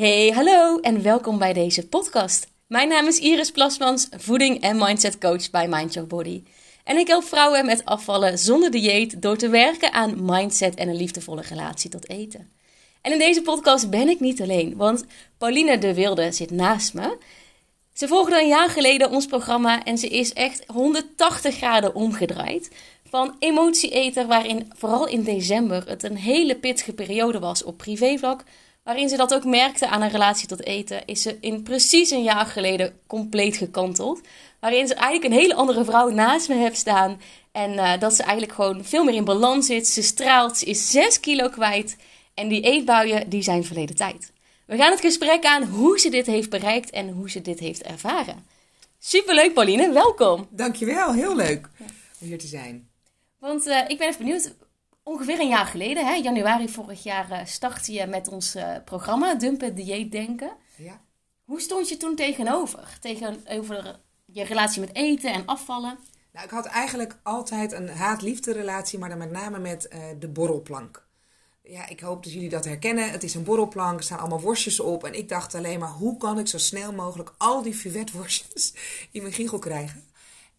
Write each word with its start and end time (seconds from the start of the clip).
Hey, 0.00 0.28
hallo 0.28 0.78
en 0.78 1.02
welkom 1.02 1.38
bij 1.38 1.52
deze 1.52 1.88
podcast. 1.88 2.46
Mijn 2.66 2.88
naam 2.88 3.06
is 3.06 3.18
Iris 3.18 3.50
Plasmans, 3.50 4.08
voeding- 4.10 4.60
en 4.60 4.76
mindset 4.78 5.18
coach 5.18 5.50
bij 5.50 5.68
Mind 5.68 5.92
Your 5.94 6.08
Body. 6.08 6.42
En 6.84 6.96
ik 6.96 7.06
help 7.06 7.24
vrouwen 7.24 7.66
met 7.66 7.84
afvallen 7.84 8.38
zonder 8.38 8.70
dieet 8.70 9.22
door 9.22 9.36
te 9.36 9.48
werken 9.48 9.92
aan 9.92 10.24
mindset 10.24 10.74
en 10.74 10.88
een 10.88 10.96
liefdevolle 10.96 11.42
relatie 11.48 11.90
tot 11.90 12.08
eten. 12.08 12.50
En 13.00 13.12
in 13.12 13.18
deze 13.18 13.42
podcast 13.42 13.90
ben 13.90 14.08
ik 14.08 14.20
niet 14.20 14.42
alleen, 14.42 14.76
want 14.76 15.04
Pauline 15.38 15.78
de 15.78 15.94
Wilde 15.94 16.32
zit 16.32 16.50
naast 16.50 16.94
me. 16.94 17.16
Ze 17.92 18.08
volgde 18.08 18.40
een 18.40 18.48
jaar 18.48 18.70
geleden 18.70 19.10
ons 19.10 19.26
programma 19.26 19.84
en 19.84 19.98
ze 19.98 20.08
is 20.08 20.32
echt 20.32 20.64
180 20.66 21.56
graden 21.56 21.94
omgedraaid. 21.94 22.70
Van 23.08 23.34
emotieeter, 23.38 24.26
waarin 24.26 24.72
vooral 24.76 25.08
in 25.08 25.22
december 25.22 25.88
het 25.88 26.02
een 26.02 26.16
hele 26.16 26.56
pittige 26.56 26.92
periode 26.92 27.38
was 27.38 27.64
op 27.64 27.76
privévlak, 27.76 28.44
waarin 28.90 29.08
ze 29.08 29.16
dat 29.16 29.34
ook 29.34 29.44
merkte 29.44 29.88
aan 29.88 30.02
een 30.02 30.10
relatie 30.10 30.48
tot 30.48 30.64
eten, 30.64 31.06
is 31.06 31.22
ze 31.22 31.36
in 31.40 31.62
precies 31.62 32.10
een 32.10 32.22
jaar 32.22 32.46
geleden 32.46 33.00
compleet 33.06 33.56
gekanteld. 33.56 34.20
Waarin 34.60 34.86
ze 34.86 34.94
eigenlijk 34.94 35.24
een 35.34 35.40
hele 35.40 35.54
andere 35.54 35.84
vrouw 35.84 36.08
naast 36.08 36.48
me 36.48 36.54
heeft 36.54 36.76
staan. 36.76 37.20
En 37.52 37.72
uh, 37.72 37.98
dat 37.98 38.14
ze 38.14 38.22
eigenlijk 38.22 38.52
gewoon 38.52 38.84
veel 38.84 39.04
meer 39.04 39.14
in 39.14 39.24
balans 39.24 39.66
zit. 39.66 39.86
Ze 39.88 40.02
straalt, 40.02 40.58
ze 40.58 40.64
is 40.64 40.90
6 40.90 41.20
kilo 41.20 41.48
kwijt. 41.48 41.96
En 42.34 42.48
die 42.48 42.60
eetbuien, 42.60 43.28
die 43.28 43.42
zijn 43.42 43.64
verleden 43.64 43.96
tijd. 43.96 44.32
We 44.66 44.76
gaan 44.76 44.90
het 44.90 45.00
gesprek 45.00 45.44
aan 45.44 45.62
hoe 45.62 45.98
ze 45.98 46.08
dit 46.08 46.26
heeft 46.26 46.50
bereikt 46.50 46.90
en 46.90 47.08
hoe 47.08 47.30
ze 47.30 47.42
dit 47.42 47.58
heeft 47.58 47.82
ervaren. 47.82 48.46
Superleuk 48.98 49.54
Pauline, 49.54 49.92
welkom. 49.92 50.46
Dankjewel, 50.50 51.12
heel 51.12 51.36
leuk 51.36 51.68
om 52.20 52.26
hier 52.26 52.38
te 52.38 52.46
zijn. 52.46 52.88
Want 53.38 53.66
uh, 53.66 53.88
ik 53.88 53.98
ben 53.98 54.08
even 54.08 54.24
benieuwd, 54.24 54.54
ongeveer 55.02 55.40
een 55.40 55.48
jaar 55.48 55.66
geleden, 55.66 56.06
hè, 56.06 56.14
januari 56.14 56.68
vorig 56.68 57.02
jaar, 57.02 57.30
uh, 57.30 57.44
startte 57.44 57.92
je 57.92 58.06
met 58.06 58.28
ons 58.28 58.56
uh, 58.56 58.76
programma 58.84 59.34
Dumpen 59.34 59.74
Dieet 59.74 60.12
Denken. 60.12 60.52
Ja. 60.76 61.00
Hoe 61.44 61.60
stond 61.60 61.88
je 61.88 61.96
toen 61.96 62.16
tegenover? 62.16 62.98
Tegenover 63.00 64.00
je 64.24 64.44
relatie 64.44 64.80
met 64.80 64.94
eten 64.94 65.32
en 65.32 65.46
afvallen? 65.46 65.98
Nou, 66.32 66.44
ik 66.44 66.50
had 66.50 66.66
eigenlijk 66.66 67.18
altijd 67.22 67.72
een 67.72 67.88
haat-liefde 67.88 68.52
relatie, 68.52 68.98
maar 68.98 69.08
dan 69.08 69.18
met 69.18 69.30
name 69.30 69.58
met 69.58 69.88
uh, 69.92 70.00
de 70.18 70.28
borrelplank. 70.28 71.08
Ja, 71.62 71.88
ik 71.88 72.00
hoop 72.00 72.22
dat 72.22 72.32
jullie 72.32 72.48
dat 72.48 72.64
herkennen. 72.64 73.10
Het 73.10 73.22
is 73.22 73.34
een 73.34 73.44
borrelplank, 73.44 73.98
er 73.98 74.04
staan 74.04 74.18
allemaal 74.18 74.40
worstjes 74.40 74.80
op. 74.80 75.04
En 75.04 75.14
ik 75.14 75.28
dacht 75.28 75.54
alleen 75.54 75.78
maar, 75.78 75.88
hoe 75.88 76.16
kan 76.16 76.38
ik 76.38 76.46
zo 76.46 76.58
snel 76.58 76.92
mogelijk 76.92 77.34
al 77.38 77.62
die 77.62 77.74
fuvetworstjes 77.74 78.74
in 79.12 79.22
mijn 79.22 79.34
giegel 79.34 79.58
krijgen? 79.58 80.04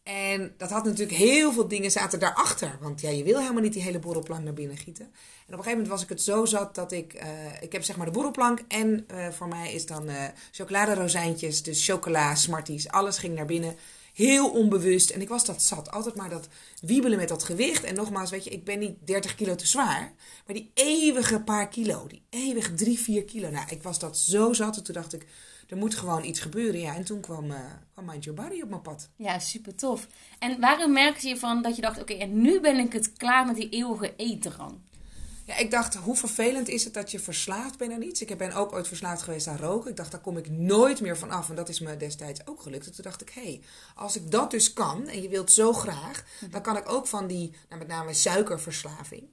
En 0.03 0.53
dat 0.57 0.69
had 0.69 0.83
natuurlijk 0.83 1.17
heel 1.17 1.51
veel 1.51 1.67
dingen 1.67 1.91
zaten 1.91 2.19
daarachter. 2.19 2.77
Want 2.81 3.01
ja, 3.01 3.09
je 3.09 3.23
wil 3.23 3.39
helemaal 3.39 3.61
niet 3.61 3.73
die 3.73 3.81
hele 3.81 3.99
borrelplank 3.99 4.43
naar 4.43 4.53
binnen 4.53 4.77
gieten. 4.77 5.05
En 5.05 5.11
op 5.57 5.57
een 5.57 5.63
gegeven 5.63 5.71
moment 5.71 5.87
was 5.87 6.03
ik 6.03 6.09
het 6.09 6.21
zo 6.21 6.45
zat 6.45 6.75
dat 6.75 6.91
ik... 6.91 7.13
Uh, 7.13 7.61
ik 7.61 7.71
heb 7.71 7.83
zeg 7.83 7.97
maar 7.97 8.05
de 8.05 8.11
borrelplank 8.11 8.61
en 8.67 9.05
uh, 9.11 9.29
voor 9.29 9.47
mij 9.47 9.73
is 9.73 9.85
dan 9.85 10.09
uh, 10.09 10.23
chocoladerozijntjes, 10.51 11.63
dus 11.63 11.85
chocola, 11.85 12.35
smarties. 12.35 12.89
Alles 12.89 13.17
ging 13.17 13.35
naar 13.35 13.45
binnen. 13.45 13.75
Heel 14.13 14.49
onbewust. 14.49 15.09
En 15.09 15.21
ik 15.21 15.29
was 15.29 15.45
dat 15.45 15.61
zat. 15.61 15.91
Altijd 15.91 16.15
maar 16.15 16.29
dat 16.29 16.47
wiebelen 16.81 17.17
met 17.17 17.27
dat 17.27 17.43
gewicht. 17.43 17.83
En 17.83 17.95
nogmaals, 17.95 18.29
weet 18.29 18.43
je, 18.43 18.49
ik 18.49 18.63
ben 18.63 18.79
niet 18.79 19.07
30 19.07 19.35
kilo 19.35 19.55
te 19.55 19.67
zwaar. 19.67 20.13
Maar 20.45 20.55
die 20.55 20.71
eeuwige 20.73 21.41
paar 21.41 21.67
kilo. 21.67 22.07
Die 22.07 22.23
eeuwige 22.29 22.73
3, 22.73 22.99
4 22.99 23.23
kilo. 23.23 23.49
Nou, 23.49 23.65
ik 23.69 23.83
was 23.83 23.99
dat 23.99 24.17
zo 24.17 24.53
zat. 24.53 24.77
En 24.77 24.83
toen 24.83 24.95
dacht 24.95 25.13
ik, 25.13 25.25
er 25.71 25.77
moet 25.77 25.95
gewoon 25.95 26.23
iets 26.23 26.39
gebeuren. 26.39 26.79
Ja, 26.79 26.95
en 26.95 27.03
toen 27.03 27.19
kwam, 27.19 27.51
uh, 27.51 27.59
kwam 27.93 28.05
Mind 28.05 28.23
Your 28.23 28.41
Body 28.41 28.61
op 28.61 28.69
mijn 28.69 28.81
pad. 28.81 29.09
Ja, 29.15 29.39
super 29.39 29.75
tof. 29.75 30.07
En 30.39 30.59
waarom 30.59 30.91
merkte 30.93 31.27
je 31.27 31.37
van 31.37 31.61
dat 31.61 31.75
je 31.75 31.81
dacht, 31.81 32.01
oké, 32.01 32.11
okay, 32.11 32.23
en 32.23 32.41
nu 32.41 32.59
ben 32.59 32.77
ik 32.77 32.93
het 32.93 33.13
klaar 33.13 33.45
met 33.45 33.55
die 33.55 33.69
eeuwige 33.69 34.13
eetdrang? 34.15 34.79
Ja, 35.45 35.57
ik 35.57 35.71
dacht, 35.71 35.95
hoe 35.95 36.15
vervelend 36.15 36.67
is 36.67 36.83
het 36.83 36.93
dat 36.93 37.11
je 37.11 37.19
verslaafd 37.19 37.77
bent 37.77 37.93
aan 37.93 38.01
iets? 38.01 38.21
Ik 38.21 38.37
ben 38.37 38.53
ook 38.53 38.73
ooit 38.73 38.87
verslaafd 38.87 39.21
geweest 39.21 39.47
aan 39.47 39.57
roken. 39.57 39.89
Ik 39.89 39.95
dacht, 39.95 40.11
daar 40.11 40.21
kom 40.21 40.37
ik 40.37 40.49
nooit 40.49 41.01
meer 41.01 41.17
van 41.17 41.31
af. 41.31 41.49
En 41.49 41.55
dat 41.55 41.69
is 41.69 41.79
me 41.79 41.97
destijds 41.97 42.47
ook 42.47 42.61
gelukt. 42.61 42.85
En 42.85 42.93
toen 42.93 43.03
dacht 43.03 43.21
ik, 43.21 43.29
hé, 43.29 43.41
hey, 43.41 43.61
als 43.95 44.15
ik 44.15 44.31
dat 44.31 44.51
dus 44.51 44.73
kan, 44.73 45.07
en 45.07 45.21
je 45.21 45.29
wilt 45.29 45.51
zo 45.51 45.73
graag, 45.73 46.23
dan 46.49 46.61
kan 46.61 46.77
ik 46.77 46.91
ook 46.91 47.07
van 47.07 47.27
die, 47.27 47.53
nou, 47.69 47.79
met 47.79 47.87
name 47.87 48.13
suikerverslaving, 48.13 49.29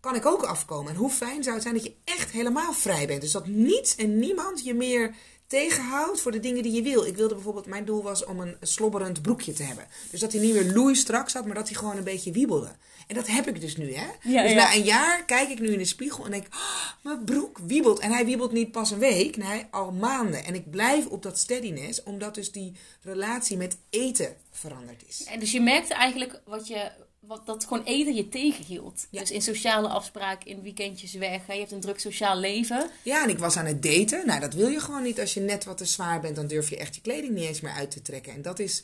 kan 0.00 0.14
ik 0.14 0.26
ook 0.26 0.42
afkomen. 0.42 0.92
En 0.92 0.98
hoe 0.98 1.10
fijn 1.10 1.42
zou 1.42 1.54
het 1.54 1.62
zijn 1.62 1.74
dat 1.74 1.84
je 1.84 1.96
echt 2.04 2.30
helemaal 2.30 2.72
vrij 2.72 3.06
bent. 3.06 3.20
Dus 3.20 3.32
dat 3.32 3.46
niets 3.46 3.96
en 3.96 4.18
niemand 4.18 4.64
je 4.64 4.74
meer 4.74 5.14
tegenhoudt 5.48 6.20
voor 6.20 6.32
de 6.32 6.40
dingen 6.40 6.62
die 6.62 6.72
je 6.72 6.82
wil. 6.82 7.04
Ik 7.04 7.16
wilde 7.16 7.34
bijvoorbeeld, 7.34 7.66
mijn 7.66 7.84
doel 7.84 8.02
was 8.02 8.24
om 8.24 8.40
een 8.40 8.56
slobberend 8.60 9.22
broekje 9.22 9.52
te 9.52 9.62
hebben. 9.62 9.86
Dus 10.10 10.20
dat 10.20 10.32
hij 10.32 10.40
niet 10.40 10.52
meer 10.52 10.72
loei 10.72 10.94
strak 10.94 11.28
zat, 11.28 11.46
maar 11.46 11.54
dat 11.54 11.68
hij 11.68 11.76
gewoon 11.76 11.96
een 11.96 12.04
beetje 12.04 12.32
wiebelde. 12.32 12.70
En 13.06 13.14
dat 13.14 13.26
heb 13.26 13.48
ik 13.48 13.60
dus 13.60 13.76
nu, 13.76 13.94
hè. 13.94 14.06
Ja, 14.22 14.42
dus 14.42 14.50
ja. 14.50 14.56
na 14.56 14.74
een 14.74 14.84
jaar 14.84 15.24
kijk 15.24 15.48
ik 15.48 15.60
nu 15.60 15.68
in 15.68 15.78
de 15.78 15.84
spiegel 15.84 16.24
en 16.24 16.30
denk, 16.30 16.46
oh, 16.50 16.92
mijn 17.02 17.24
broek 17.24 17.58
wiebelt. 17.58 17.98
En 17.98 18.10
hij 18.10 18.24
wiebelt 18.24 18.52
niet 18.52 18.72
pas 18.72 18.90
een 18.90 18.98
week, 18.98 19.36
nee, 19.36 19.66
al 19.70 19.92
maanden. 19.92 20.44
En 20.44 20.54
ik 20.54 20.70
blijf 20.70 21.06
op 21.06 21.22
dat 21.22 21.38
steadiness, 21.38 22.02
omdat 22.02 22.34
dus 22.34 22.52
die 22.52 22.72
relatie 23.02 23.56
met 23.56 23.76
eten 23.90 24.36
veranderd 24.50 25.02
is. 25.06 25.24
En 25.24 25.40
dus 25.40 25.52
je 25.52 25.60
merkte 25.60 25.94
eigenlijk 25.94 26.40
wat 26.44 26.66
je 26.66 26.90
wat 27.28 27.46
dat 27.46 27.64
gewoon 27.64 27.84
eten 27.84 28.14
je 28.14 28.28
tegenhield. 28.28 29.06
Ja. 29.10 29.20
Dus 29.20 29.30
in 29.30 29.42
sociale 29.42 29.88
afspraken, 29.88 30.50
in 30.50 30.62
weekendjes 30.62 31.12
weg. 31.12 31.46
Je 31.46 31.52
hebt 31.52 31.72
een 31.72 31.80
druk 31.80 32.00
sociaal 32.00 32.36
leven. 32.36 32.90
Ja, 33.02 33.22
en 33.22 33.28
ik 33.28 33.38
was 33.38 33.56
aan 33.56 33.66
het 33.66 33.82
daten. 33.82 34.26
Nou, 34.26 34.40
dat 34.40 34.54
wil 34.54 34.68
je 34.68 34.80
gewoon 34.80 35.02
niet. 35.02 35.20
Als 35.20 35.34
je 35.34 35.40
net 35.40 35.64
wat 35.64 35.78
te 35.78 35.84
zwaar 35.84 36.20
bent, 36.20 36.36
dan 36.36 36.46
durf 36.46 36.70
je 36.70 36.76
echt 36.76 36.94
je 36.94 37.00
kleding 37.00 37.34
niet 37.34 37.44
eens 37.44 37.60
meer 37.60 37.72
uit 37.72 37.90
te 37.90 38.02
trekken. 38.02 38.32
En 38.32 38.42
dat 38.42 38.58
is, 38.58 38.82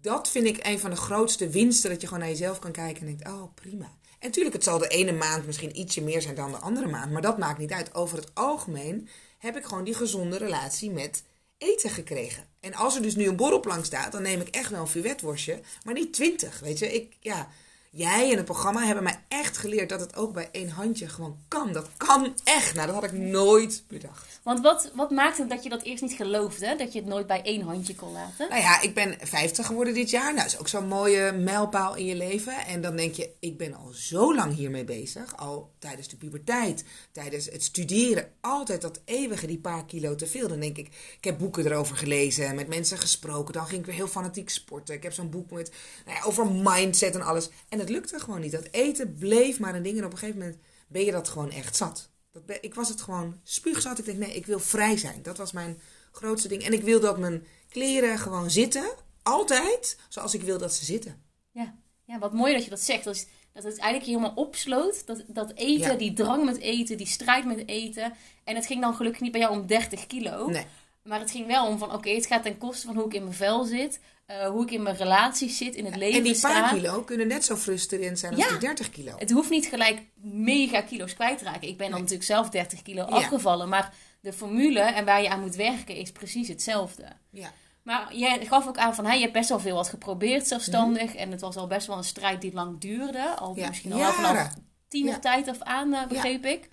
dat 0.00 0.30
vind 0.30 0.46
ik 0.46 0.66
een 0.66 0.78
van 0.78 0.90
de 0.90 0.96
grootste 0.96 1.48
winsten. 1.48 1.90
Dat 1.90 2.00
je 2.00 2.06
gewoon 2.06 2.22
naar 2.22 2.32
jezelf 2.32 2.58
kan 2.58 2.72
kijken 2.72 3.00
en 3.00 3.06
denkt, 3.06 3.28
oh 3.28 3.54
prima. 3.54 3.96
En 4.18 4.26
natuurlijk, 4.26 4.54
het 4.54 4.64
zal 4.64 4.78
de 4.78 4.88
ene 4.88 5.12
maand 5.12 5.46
misschien 5.46 5.78
ietsje 5.78 6.02
meer 6.02 6.22
zijn 6.22 6.34
dan 6.34 6.50
de 6.50 6.56
andere 6.56 6.86
maand. 6.86 7.12
Maar 7.12 7.22
dat 7.22 7.38
maakt 7.38 7.58
niet 7.58 7.72
uit. 7.72 7.94
Over 7.94 8.18
het 8.18 8.34
algemeen 8.34 9.08
heb 9.38 9.56
ik 9.56 9.64
gewoon 9.64 9.84
die 9.84 9.94
gezonde 9.94 10.36
relatie 10.36 10.90
met 10.90 11.22
eten 11.58 11.90
gekregen. 11.90 12.46
En 12.60 12.74
als 12.74 12.96
er 12.96 13.02
dus 13.02 13.16
nu 13.16 13.28
een 13.28 13.36
borrelplank 13.36 13.84
staat, 13.84 14.12
dan 14.12 14.22
neem 14.22 14.40
ik 14.40 14.48
echt 14.48 14.70
wel 14.70 14.80
een 14.80 14.86
fuvetworstje, 14.86 15.60
maar 15.84 15.94
niet 15.94 16.12
twintig, 16.12 16.60
weet 16.60 16.78
je. 16.78 16.92
Ik, 16.94 17.16
ja, 17.20 17.48
jij 17.90 18.30
en 18.30 18.36
het 18.36 18.44
programma 18.44 18.84
hebben 18.84 19.04
mij 19.04 19.20
echt 19.28 19.56
geleerd 19.56 19.88
dat 19.88 20.00
het 20.00 20.16
ook 20.16 20.32
bij 20.32 20.48
één 20.52 20.68
handje 20.68 21.08
gewoon 21.08 21.36
kan. 21.48 21.72
Dat 21.72 21.88
kan 21.96 22.34
echt. 22.44 22.74
Nou, 22.74 22.86
dat 22.86 22.94
had 22.94 23.04
ik 23.04 23.12
nooit 23.12 23.82
bedacht. 23.88 24.40
Want 24.42 24.60
wat, 24.60 24.90
wat 24.94 25.10
maakte 25.10 25.46
dat 25.46 25.62
je 25.62 25.68
dat 25.68 25.82
eerst 25.82 26.02
niet 26.02 26.12
geloofde? 26.12 26.76
Dat 26.76 26.92
je 26.92 26.98
het 26.98 27.08
nooit 27.08 27.26
bij 27.26 27.42
één 27.42 27.62
handje 27.62 27.94
kon 27.94 28.12
laten? 28.12 28.48
Nou 28.48 28.60
ja, 28.60 28.80
ik 28.80 28.94
ben 28.94 29.16
50 29.20 29.66
geworden 29.66 29.94
dit 29.94 30.10
jaar. 30.10 30.34
Nou, 30.34 30.36
dat 30.36 30.52
is 30.52 30.58
ook 30.58 30.68
zo'n 30.68 30.88
mooie 30.88 31.32
mijlpaal 31.32 31.96
in 31.96 32.04
je 32.04 32.14
leven. 32.14 32.66
En 32.66 32.80
dan 32.80 32.96
denk 32.96 33.14
je, 33.14 33.30
ik 33.40 33.56
ben 33.56 33.74
al 33.74 33.90
zo 33.92 34.34
lang 34.34 34.54
hiermee 34.54 34.84
bezig. 34.84 35.36
Al 35.36 35.70
tijdens 35.78 36.08
de 36.08 36.16
puberteit, 36.16 36.84
tijdens 37.12 37.46
het 37.46 37.62
studeren. 37.62 38.28
Altijd 38.40 38.80
dat 38.80 39.00
eeuwige, 39.04 39.46
die 39.46 39.58
paar 39.58 39.84
kilo 39.84 40.14
te 40.14 40.26
veel. 40.26 40.48
Dan 40.48 40.60
denk 40.60 40.76
ik, 40.76 40.86
ik 41.16 41.24
heb 41.24 41.38
boeken 41.38 41.66
erover 41.66 41.96
gelezen, 41.96 42.54
met 42.54 42.68
mensen 42.68 42.98
gesproken. 42.98 43.54
Dan 43.54 43.66
ging 43.66 43.80
ik 43.80 43.86
weer 43.86 43.94
heel 43.94 44.08
fanatiek 44.08 44.50
sporten. 44.50 44.94
Ik 44.94 45.02
heb 45.02 45.12
zo'n 45.12 45.30
boek 45.30 45.50
met, 45.50 45.70
nou 46.06 46.18
ja, 46.18 46.24
over 46.24 46.46
mindset 46.46 47.14
en 47.14 47.22
alles. 47.22 47.50
En 47.68 47.77
het 47.78 47.88
lukte 47.88 48.20
gewoon 48.20 48.40
niet. 48.40 48.52
Dat 48.52 48.68
eten 48.70 49.14
bleef 49.14 49.58
maar 49.58 49.74
een 49.74 49.82
ding. 49.82 49.98
En 49.98 50.04
op 50.04 50.12
een 50.12 50.18
gegeven 50.18 50.40
moment 50.40 50.58
ben 50.88 51.04
je 51.04 51.12
dat 51.12 51.28
gewoon 51.28 51.50
echt 51.50 51.76
zat. 51.76 52.10
Dat, 52.32 52.42
ik 52.60 52.74
was 52.74 52.88
het 52.88 53.00
gewoon 53.00 53.40
spuugzat. 53.42 53.98
Ik 53.98 54.04
denk, 54.04 54.18
nee, 54.18 54.34
ik 54.34 54.46
wil 54.46 54.60
vrij 54.60 54.96
zijn. 54.96 55.22
Dat 55.22 55.36
was 55.36 55.52
mijn 55.52 55.80
grootste 56.12 56.48
ding. 56.48 56.62
En 56.62 56.72
ik 56.72 56.82
wil 56.82 57.00
dat 57.00 57.18
mijn 57.18 57.46
kleren 57.68 58.18
gewoon 58.18 58.50
zitten. 58.50 58.90
Altijd 59.22 59.98
zoals 60.08 60.34
ik 60.34 60.42
wil 60.42 60.58
dat 60.58 60.74
ze 60.74 60.84
zitten. 60.84 61.22
Ja, 61.50 61.74
ja 62.04 62.18
wat 62.18 62.32
mooi 62.32 62.52
dat 62.52 62.64
je 62.64 62.70
dat 62.70 62.80
zegt. 62.80 63.04
Dat, 63.04 63.14
is, 63.14 63.26
dat 63.52 63.64
het 63.64 63.78
eigenlijk 63.78 64.10
helemaal 64.10 64.34
opsloot. 64.34 65.06
Dat, 65.06 65.24
dat 65.26 65.52
eten, 65.54 65.90
ja. 65.90 65.98
die 65.98 66.12
drang 66.12 66.44
met 66.44 66.58
eten, 66.58 66.96
die 66.96 67.06
strijd 67.06 67.44
met 67.44 67.68
eten. 67.68 68.12
En 68.44 68.54
het 68.54 68.66
ging 68.66 68.80
dan 68.80 68.94
gelukkig 68.94 69.20
niet 69.20 69.32
bij 69.32 69.40
jou 69.40 69.60
om 69.60 69.66
30 69.66 70.06
kilo. 70.06 70.48
Nee. 70.48 70.66
Maar 71.08 71.20
het 71.20 71.30
ging 71.30 71.46
wel 71.46 71.66
om 71.66 71.78
van, 71.78 71.88
oké, 71.88 71.96
okay, 71.96 72.14
het 72.14 72.26
gaat 72.26 72.42
ten 72.42 72.58
koste 72.58 72.86
van 72.86 72.96
hoe 72.96 73.04
ik 73.04 73.14
in 73.14 73.22
mijn 73.22 73.34
vel 73.34 73.64
zit. 73.64 74.00
Uh, 74.30 74.46
hoe 74.48 74.62
ik 74.62 74.70
in 74.70 74.82
mijn 74.82 74.96
relaties 74.96 75.56
zit, 75.56 75.74
in 75.74 75.84
het 75.84 75.96
leven 75.96 76.18
En 76.18 76.22
die 76.24 76.34
sta. 76.34 76.60
paar 76.60 76.74
kilo 76.74 77.02
kunnen 77.02 77.26
net 77.28 77.44
zo 77.44 77.56
frustrerend 77.56 78.18
zijn 78.18 78.34
als 78.34 78.42
Ja. 78.42 78.48
die 78.48 78.58
30 78.58 78.90
kilo. 78.90 79.12
Het 79.18 79.30
hoeft 79.30 79.50
niet 79.50 79.66
gelijk 79.66 80.02
mega 80.22 80.80
kilo's 80.80 81.14
kwijt 81.14 81.38
te 81.38 81.44
raken. 81.44 81.68
Ik 81.68 81.76
ben 81.76 81.90
dan 81.90 81.98
natuurlijk 81.98 82.26
zelf 82.26 82.48
30 82.48 82.82
kilo 82.82 83.02
afgevallen. 83.02 83.68
Maar 83.68 83.94
de 84.20 84.32
formule 84.32 84.80
en 84.80 85.04
waar 85.04 85.22
je 85.22 85.28
aan 85.30 85.40
moet 85.40 85.54
werken 85.54 85.94
is 85.94 86.12
precies 86.12 86.48
hetzelfde. 86.48 87.04
Ja. 87.30 87.52
Maar 87.82 88.14
jij 88.14 88.46
gaf 88.46 88.66
ook 88.68 88.76
aan 88.78 88.94
van, 88.94 89.04
hey, 89.04 89.14
je 89.16 89.20
hebt 89.22 89.32
best 89.32 89.48
wel 89.48 89.60
veel 89.60 89.74
wat 89.74 89.88
geprobeerd 89.88 90.46
zelfstandig. 90.48 91.08
Mhm. 91.12 91.16
En 91.16 91.30
het 91.30 91.40
was 91.40 91.56
al 91.56 91.66
best 91.66 91.86
wel 91.86 91.96
een 91.96 92.04
strijd 92.04 92.40
die 92.40 92.52
lang 92.52 92.80
duurde. 92.80 93.36
Al 93.36 93.52
Ja, 93.56 93.68
misschien 93.68 93.92
al 93.92 93.98
wel 93.98 94.12
vanaf 94.12 94.32
jaren. 94.32 94.68
tienertijd 94.88 95.48
af 95.48 95.60
aan, 95.62 95.94
eh, 95.94 96.06
begreep 96.06 96.44
ik. 96.44 96.68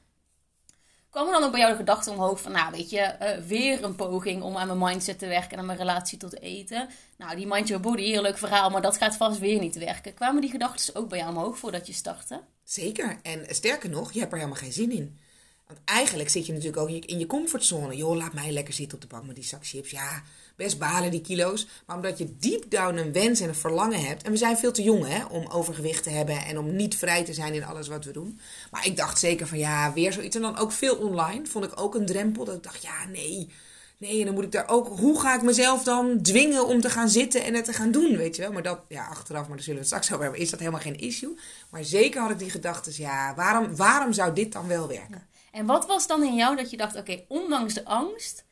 Kwam 1.15 1.27
er 1.27 1.33
dan 1.33 1.43
ook 1.43 1.51
bij 1.51 1.59
jou 1.59 1.71
de 1.71 1.77
gedachte 1.77 2.11
omhoog 2.11 2.41
van, 2.41 2.51
nou 2.51 2.71
weet 2.71 2.89
je, 2.89 2.99
eh, 2.99 3.41
weer 3.41 3.83
een 3.83 3.95
poging 3.95 4.43
om 4.43 4.57
aan 4.57 4.67
mijn 4.67 4.79
mindset 4.79 5.19
te 5.19 5.27
werken 5.27 5.51
en 5.51 5.59
aan 5.59 5.65
mijn 5.65 5.77
relatie 5.77 6.17
tot 6.17 6.41
eten. 6.41 6.89
Nou, 7.17 7.35
die 7.35 7.47
Mind 7.47 7.67
Your 7.67 7.83
Body, 7.83 8.01
heel 8.01 8.35
verhaal, 8.35 8.69
maar 8.69 8.81
dat 8.81 8.97
gaat 8.97 9.15
vast 9.15 9.39
weer 9.39 9.59
niet 9.59 9.75
werken. 9.75 10.13
Kwamen 10.13 10.41
die 10.41 10.49
gedachten 10.49 10.95
ook 10.95 11.09
bij 11.09 11.17
jou 11.17 11.29
omhoog 11.29 11.57
voordat 11.57 11.87
je 11.87 11.93
startte? 11.93 12.41
Zeker. 12.63 13.17
En 13.21 13.45
sterker 13.49 13.89
nog, 13.89 14.13
je 14.13 14.19
hebt 14.19 14.31
er 14.31 14.37
helemaal 14.37 14.59
geen 14.59 14.73
zin 14.73 14.91
in. 14.91 15.19
Want 15.67 15.79
eigenlijk 15.85 16.29
zit 16.29 16.45
je 16.45 16.53
natuurlijk 16.53 16.81
ook 16.81 16.89
in 16.89 17.19
je 17.19 17.27
comfortzone. 17.27 17.95
Joh, 17.95 18.15
laat 18.15 18.33
mij 18.33 18.51
lekker 18.51 18.73
zitten 18.73 18.95
op 18.97 19.01
de 19.01 19.15
bank 19.15 19.25
met 19.25 19.35
die 19.35 19.43
zak 19.43 19.65
chips. 19.65 19.89
Ja, 19.91 20.23
best 20.55 20.79
balen 20.79 21.11
die 21.11 21.21
kilo's. 21.21 21.67
Maar 21.85 21.95
omdat 21.95 22.17
je 22.17 22.37
deep 22.39 22.69
down 22.69 22.97
een 22.97 23.11
wens 23.11 23.39
en 23.39 23.47
een 23.47 23.55
verlangen 23.55 24.05
hebt. 24.05 24.23
En 24.23 24.31
we 24.31 24.37
zijn 24.37 24.57
veel 24.57 24.71
te 24.71 24.83
jong 24.83 25.07
hè, 25.07 25.25
om 25.25 25.47
overgewicht 25.47 26.03
te 26.03 26.09
hebben 26.09 26.45
en 26.45 26.57
om 26.57 26.75
niet 26.75 26.95
vrij 26.95 27.23
te 27.23 27.33
zijn 27.33 27.53
in 27.53 27.63
alles 27.63 27.87
wat 27.87 28.05
we 28.05 28.11
doen. 28.11 28.39
Maar 28.71 28.85
ik 28.85 28.97
dacht 28.97 29.19
zeker 29.19 29.47
van 29.47 29.57
ja, 29.57 29.93
weer 29.93 30.13
zoiets. 30.13 30.35
En 30.35 30.41
dan 30.41 30.57
ook 30.57 30.71
veel 30.71 30.95
online. 30.95 31.45
Vond 31.45 31.65
ik 31.65 31.81
ook 31.81 31.95
een 31.95 32.05
drempel. 32.05 32.45
Dat 32.45 32.55
ik 32.55 32.63
dacht, 32.63 32.81
ja, 32.81 33.05
nee. 33.11 33.49
Nee, 33.97 34.19
en 34.19 34.25
dan 34.25 34.33
moet 34.33 34.43
ik 34.43 34.51
daar 34.51 34.69
ook. 34.69 34.99
Hoe 34.99 35.19
ga 35.19 35.35
ik 35.35 35.41
mezelf 35.41 35.83
dan 35.83 36.21
dwingen 36.21 36.67
om 36.67 36.81
te 36.81 36.89
gaan 36.89 37.09
zitten 37.09 37.43
en 37.43 37.53
het 37.53 37.65
te 37.65 37.73
gaan 37.73 37.91
doen? 37.91 38.17
Weet 38.17 38.35
je 38.35 38.41
wel? 38.41 38.51
Maar 38.51 38.63
dat, 38.63 38.79
ja, 38.87 39.05
achteraf, 39.05 39.47
maar 39.47 39.55
daar 39.55 39.65
zullen 39.65 39.81
we 39.81 39.85
het 39.85 39.87
straks 39.87 40.11
over 40.11 40.23
hebben. 40.23 40.41
Is 40.41 40.49
dat 40.49 40.59
helemaal 40.59 40.81
geen 40.81 40.99
issue? 40.99 41.37
Maar 41.69 41.83
zeker 41.83 42.21
had 42.21 42.31
ik 42.31 42.39
die 42.39 42.49
gedachten, 42.49 42.93
ja, 42.95 43.35
waarom, 43.35 43.75
waarom 43.75 44.13
zou 44.13 44.33
dit 44.33 44.51
dan 44.51 44.67
wel 44.67 44.87
werken? 44.87 45.27
En 45.51 45.65
wat 45.65 45.85
was 45.85 46.07
dan 46.07 46.23
in 46.23 46.35
jou 46.35 46.55
dat 46.55 46.69
je 46.69 46.77
dacht, 46.77 46.95
oké, 46.95 47.23
ondanks 47.27 47.73
de 47.73 47.85
angst 47.85 48.44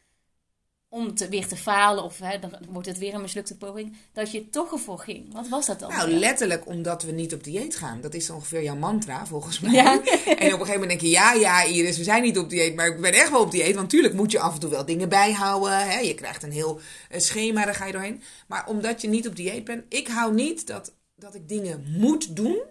om 0.93 1.15
te, 1.15 1.29
weer 1.29 1.47
te 1.47 1.55
falen 1.55 2.03
of 2.03 2.19
hè, 2.19 2.39
dan 2.39 2.55
wordt 2.69 2.87
het 2.87 2.97
weer 2.97 3.13
een 3.13 3.21
mislukte 3.21 3.57
poging, 3.57 3.97
dat 4.13 4.31
je 4.31 4.49
toch 4.49 4.71
ervoor 4.71 4.99
ging. 4.99 5.33
Wat 5.33 5.47
was 5.47 5.65
dat 5.65 5.79
dan? 5.79 5.89
Nou, 5.89 6.09
letterlijk 6.09 6.67
omdat 6.67 7.03
we 7.03 7.11
niet 7.11 7.33
op 7.33 7.43
dieet 7.43 7.75
gaan. 7.75 8.01
Dat 8.01 8.13
is 8.13 8.29
ongeveer 8.29 8.63
jouw 8.63 8.75
mantra, 8.75 9.25
volgens 9.25 9.59
mij. 9.59 9.71
Ja. 9.71 9.91
En 9.93 10.53
op 10.53 10.59
een 10.59 10.65
gegeven 10.65 10.73
moment 10.73 10.89
denk 10.89 11.01
je, 11.01 11.09
ja, 11.09 11.33
ja, 11.33 11.63
Iris, 11.63 11.97
we 11.97 12.03
zijn 12.03 12.23
niet 12.23 12.37
op 12.37 12.49
dieet, 12.49 12.75
maar 12.75 12.87
ik 12.87 13.01
ben 13.01 13.13
echt 13.13 13.29
wel 13.29 13.41
op 13.41 13.51
dieet. 13.51 13.75
Want 13.75 13.75
natuurlijk 13.75 14.13
moet 14.13 14.31
je 14.31 14.39
af 14.39 14.53
en 14.53 14.59
toe 14.59 14.69
wel 14.69 14.85
dingen 14.85 15.09
bijhouden. 15.09 15.89
Hè? 15.89 15.99
Je 15.99 16.15
krijgt 16.15 16.43
een 16.43 16.51
heel 16.51 16.79
eh, 17.09 17.19
schema, 17.19 17.65
daar 17.65 17.75
ga 17.75 17.85
je 17.85 17.91
doorheen. 17.91 18.21
Maar 18.47 18.67
omdat 18.67 19.01
je 19.01 19.07
niet 19.07 19.27
op 19.27 19.35
dieet 19.35 19.63
bent, 19.63 19.83
ik 19.89 20.07
hou 20.07 20.33
niet 20.33 20.67
dat, 20.67 20.93
dat 21.15 21.35
ik 21.35 21.49
dingen 21.49 21.85
moet 21.97 22.35
doen 22.35 22.61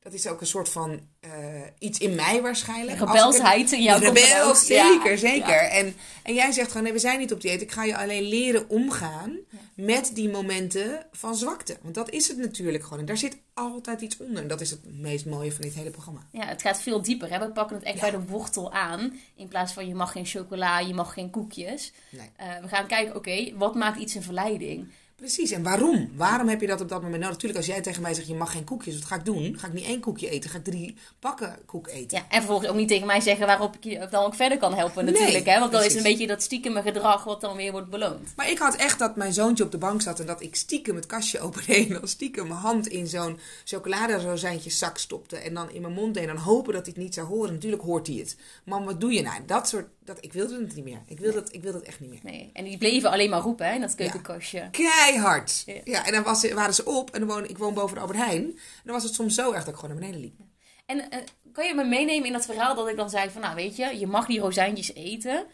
dat 0.00 0.12
is 0.12 0.26
ook 0.26 0.40
een 0.40 0.46
soort 0.46 0.68
van 0.68 1.00
uh, 1.20 1.30
iets 1.78 1.98
in 1.98 2.14
mij 2.14 2.42
waarschijnlijk. 2.42 2.98
Rebelsheid 2.98 3.72
in 3.72 3.82
jouw 3.82 3.98
Rebels, 3.98 4.66
zeker, 4.66 5.18
zeker. 5.18 5.60
En, 5.60 5.94
en 6.22 6.34
jij 6.34 6.52
zegt 6.52 6.68
gewoon, 6.68 6.82
nee, 6.82 6.92
we 6.92 6.98
zijn 6.98 7.18
niet 7.18 7.32
op 7.32 7.40
dieet. 7.40 7.62
Ik 7.62 7.72
ga 7.72 7.84
je 7.84 7.96
alleen 7.96 8.22
leren 8.22 8.68
omgaan 8.68 9.38
met 9.74 10.10
die 10.14 10.28
momenten 10.28 11.06
van 11.12 11.36
zwakte. 11.36 11.76
Want 11.82 11.94
dat 11.94 12.10
is 12.10 12.28
het 12.28 12.36
natuurlijk 12.36 12.84
gewoon. 12.84 12.98
En 12.98 13.04
daar 13.04 13.16
zit 13.16 13.38
altijd 13.54 14.00
iets 14.00 14.16
onder. 14.16 14.42
En 14.42 14.48
dat 14.48 14.60
is 14.60 14.70
het 14.70 14.80
meest 15.00 15.26
mooie 15.26 15.52
van 15.52 15.60
dit 15.60 15.74
hele 15.74 15.90
programma. 15.90 16.26
Ja, 16.32 16.46
het 16.46 16.62
gaat 16.62 16.82
veel 16.82 17.02
dieper. 17.02 17.30
Hè? 17.30 17.38
We 17.38 17.50
pakken 17.50 17.76
het 17.76 17.84
echt 17.84 18.00
bij 18.00 18.10
de 18.10 18.24
wortel 18.26 18.72
aan. 18.72 19.20
In 19.36 19.48
plaats 19.48 19.72
van 19.72 19.88
je 19.88 19.94
mag 19.94 20.12
geen 20.12 20.26
chocola, 20.26 20.78
je 20.78 20.94
mag 20.94 21.12
geen 21.12 21.30
koekjes. 21.30 21.92
Nee. 22.10 22.30
Uh, 22.40 22.62
we 22.62 22.68
gaan 22.68 22.86
kijken, 22.86 23.16
oké, 23.16 23.56
wat 23.56 23.74
maakt 23.74 24.00
iets 24.00 24.14
een 24.14 24.22
verleiding? 24.22 24.92
Precies, 25.18 25.50
en 25.50 25.62
waarom? 25.62 26.10
Waarom 26.16 26.48
heb 26.48 26.60
je 26.60 26.66
dat 26.66 26.80
op 26.80 26.88
dat 26.88 27.02
moment? 27.02 27.20
Nou, 27.20 27.32
natuurlijk, 27.32 27.58
als 27.58 27.66
jij 27.68 27.80
tegen 27.80 28.02
mij 28.02 28.14
zegt, 28.14 28.26
je 28.26 28.34
mag 28.34 28.52
geen 28.52 28.64
koekjes, 28.64 28.94
wat 28.94 29.04
ga 29.04 29.14
ik 29.14 29.24
doen? 29.24 29.56
Ga 29.58 29.66
ik 29.66 29.72
niet 29.72 29.84
één 29.84 30.00
koekje 30.00 30.30
eten, 30.30 30.50
ga 30.50 30.58
ik 30.58 30.64
drie 30.64 30.96
pakken 31.18 31.58
koek 31.66 31.88
eten. 31.88 32.18
Ja, 32.18 32.24
en 32.28 32.38
vervolgens 32.38 32.68
ook 32.68 32.76
niet 32.76 32.88
tegen 32.88 33.06
mij 33.06 33.20
zeggen 33.20 33.46
waarop 33.46 33.76
ik 33.76 33.84
je 33.84 34.06
dan 34.10 34.24
ook 34.24 34.34
verder 34.34 34.58
kan 34.58 34.74
helpen 34.74 35.04
natuurlijk. 35.04 35.46
hè? 35.46 35.58
Want 35.58 35.72
dan 35.72 35.82
is 35.82 35.94
een 35.94 36.02
beetje 36.02 36.26
dat 36.26 36.42
stiekeme 36.42 36.82
gedrag 36.82 37.24
wat 37.24 37.40
dan 37.40 37.56
weer 37.56 37.72
wordt 37.72 37.90
beloond. 37.90 38.32
Maar 38.36 38.50
ik 38.50 38.58
had 38.58 38.76
echt 38.76 38.98
dat 38.98 39.16
mijn 39.16 39.32
zoontje 39.32 39.64
op 39.64 39.70
de 39.70 39.78
bank 39.78 40.02
zat 40.02 40.20
en 40.20 40.26
dat 40.26 40.42
ik 40.42 40.56
stiekem 40.56 40.96
het 40.96 41.06
kastje 41.06 41.40
opende 41.40 41.74
en 41.74 41.88
dan 41.88 42.08
stiekem 42.08 42.48
mijn 42.48 42.60
hand 42.60 42.86
in 42.86 43.06
zo'n 43.06 43.38
chocoladerozijntje 43.64 44.70
zak 44.70 44.98
stopte 44.98 45.36
en 45.36 45.54
dan 45.54 45.70
in 45.70 45.80
mijn 45.80 45.94
mond 45.94 46.14
deed 46.14 46.22
en 46.22 46.34
dan 46.34 46.44
hopen 46.44 46.72
dat 46.72 46.84
hij 46.84 46.92
het 46.94 47.02
niet 47.04 47.14
zou 47.14 47.26
horen. 47.26 47.52
Natuurlijk 47.52 47.82
hoort 47.82 48.06
hij 48.06 48.16
het. 48.16 48.36
Man, 48.64 48.84
wat 48.84 49.00
doe 49.00 49.12
je 49.12 49.22
nou? 49.22 49.40
Dat 49.46 49.68
soort 49.68 49.86
dat, 50.08 50.18
ik 50.20 50.32
wilde 50.32 50.60
het 50.60 50.74
niet 50.74 50.84
meer. 50.84 51.02
Ik 51.06 51.18
wilde, 51.18 51.38
het, 51.38 51.54
ik 51.54 51.62
wilde 51.62 51.78
het 51.78 51.86
echt 51.86 52.00
niet 52.00 52.10
meer. 52.10 52.20
Nee. 52.22 52.50
En 52.52 52.64
die 52.64 52.78
bleven 52.78 53.10
alleen 53.10 53.30
maar 53.30 53.40
roepen 53.40 53.66
hè, 53.66 53.74
in 53.74 53.80
dat 53.80 53.94
keukenkastje. 53.94 54.58
Ja. 54.58 54.68
Keihard. 55.08 55.64
Ja. 55.84 56.06
en 56.06 56.12
dan 56.12 56.22
was, 56.22 56.52
waren 56.52 56.74
ze 56.74 56.84
op. 56.84 57.10
En 57.10 57.20
dan 57.20 57.28
woon, 57.28 57.48
ik 57.48 57.58
woon 57.58 57.74
boven 57.74 57.94
de 57.94 58.00
Albert 58.00 58.18
Heijn. 58.18 58.44
En 58.44 58.82
dan 58.84 58.94
was 58.94 59.02
het 59.02 59.14
soms 59.14 59.34
zo 59.34 59.52
echt 59.52 59.64
dat 59.64 59.74
ik 59.74 59.80
gewoon 59.80 59.90
naar 59.90 60.00
beneden 60.00 60.20
liep. 60.20 60.40
En 60.86 60.98
uh, 60.98 61.04
kan 61.52 61.66
je 61.66 61.74
me 61.74 61.84
meenemen 61.84 62.26
in 62.26 62.32
dat 62.32 62.44
verhaal 62.44 62.74
dat 62.74 62.88
ik 62.88 62.96
dan 62.96 63.10
zei 63.10 63.30
van... 63.30 63.40
Nou 63.40 63.54
weet 63.54 63.76
je, 63.76 63.98
je 63.98 64.06
mag 64.06 64.26
die 64.26 64.40
rozijntjes 64.40 64.94
eten. 64.94 65.46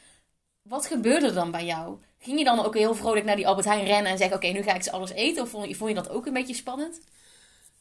Wat 0.63 0.87
gebeurde 0.87 1.27
er 1.27 1.35
dan 1.35 1.51
bij 1.51 1.65
jou? 1.65 1.99
Ging 2.19 2.39
je 2.39 2.45
dan 2.45 2.65
ook 2.65 2.75
heel 2.75 2.95
vrolijk 2.95 3.25
naar 3.25 3.37
die 3.37 3.49
Albert 3.49 3.67
Heijn 3.67 3.85
rennen 3.85 4.13
en 4.13 4.19
zeggen... 4.19 4.37
Oké, 4.37 4.47
nu 4.47 4.63
ga 4.63 4.75
ik 4.75 4.83
ze 4.83 4.91
alles 4.91 5.11
eten? 5.11 5.43
Of 5.43 5.49
vond 5.49 5.69
je, 5.69 5.75
vond 5.75 5.91
je 5.91 5.97
dat 5.97 6.09
ook 6.09 6.27
een 6.27 6.33
beetje 6.33 6.55
spannend? 6.55 7.01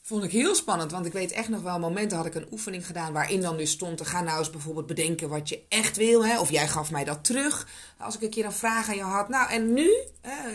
Vond 0.06 0.24
ik 0.24 0.32
heel 0.32 0.56
spannend, 0.56 0.92
want 0.92 1.06
ik 1.06 1.14
weet 1.14 1.32
echt 1.32 1.50
nog 1.50 1.62
wel 1.62 1.80
momenten 1.80 2.18
had 2.18 2.26
ik 2.26 2.36
een 2.36 2.48
oefening 2.52 2.86
gedaan 2.86 3.14
waarin 3.14 3.42
dan 3.42 3.58
dus 3.58 3.72
stond: 3.72 3.98
te 3.98 4.06
gaan 4.06 4.24
nou 4.24 4.40
eens 4.40 4.50
bijvoorbeeld 4.50 4.86
bedenken 4.86 5.30
wat 5.30 5.50
je 5.50 5.64
echt 5.70 5.98
wil, 5.98 6.26
hè, 6.26 6.40
of 6.40 6.50
jij 6.50 6.68
gaf 6.68 6.92
mij 6.92 7.04
dat 7.04 7.24
terug. 7.24 7.68
Als 7.98 8.16
ik 8.16 8.22
een 8.22 8.30
keer 8.30 8.46
een 8.46 8.52
vraag 8.52 8.90
aan 8.90 8.96
je 8.96 9.02
had, 9.02 9.30
nou 9.30 9.50
en 9.50 9.74
nu 9.74 9.92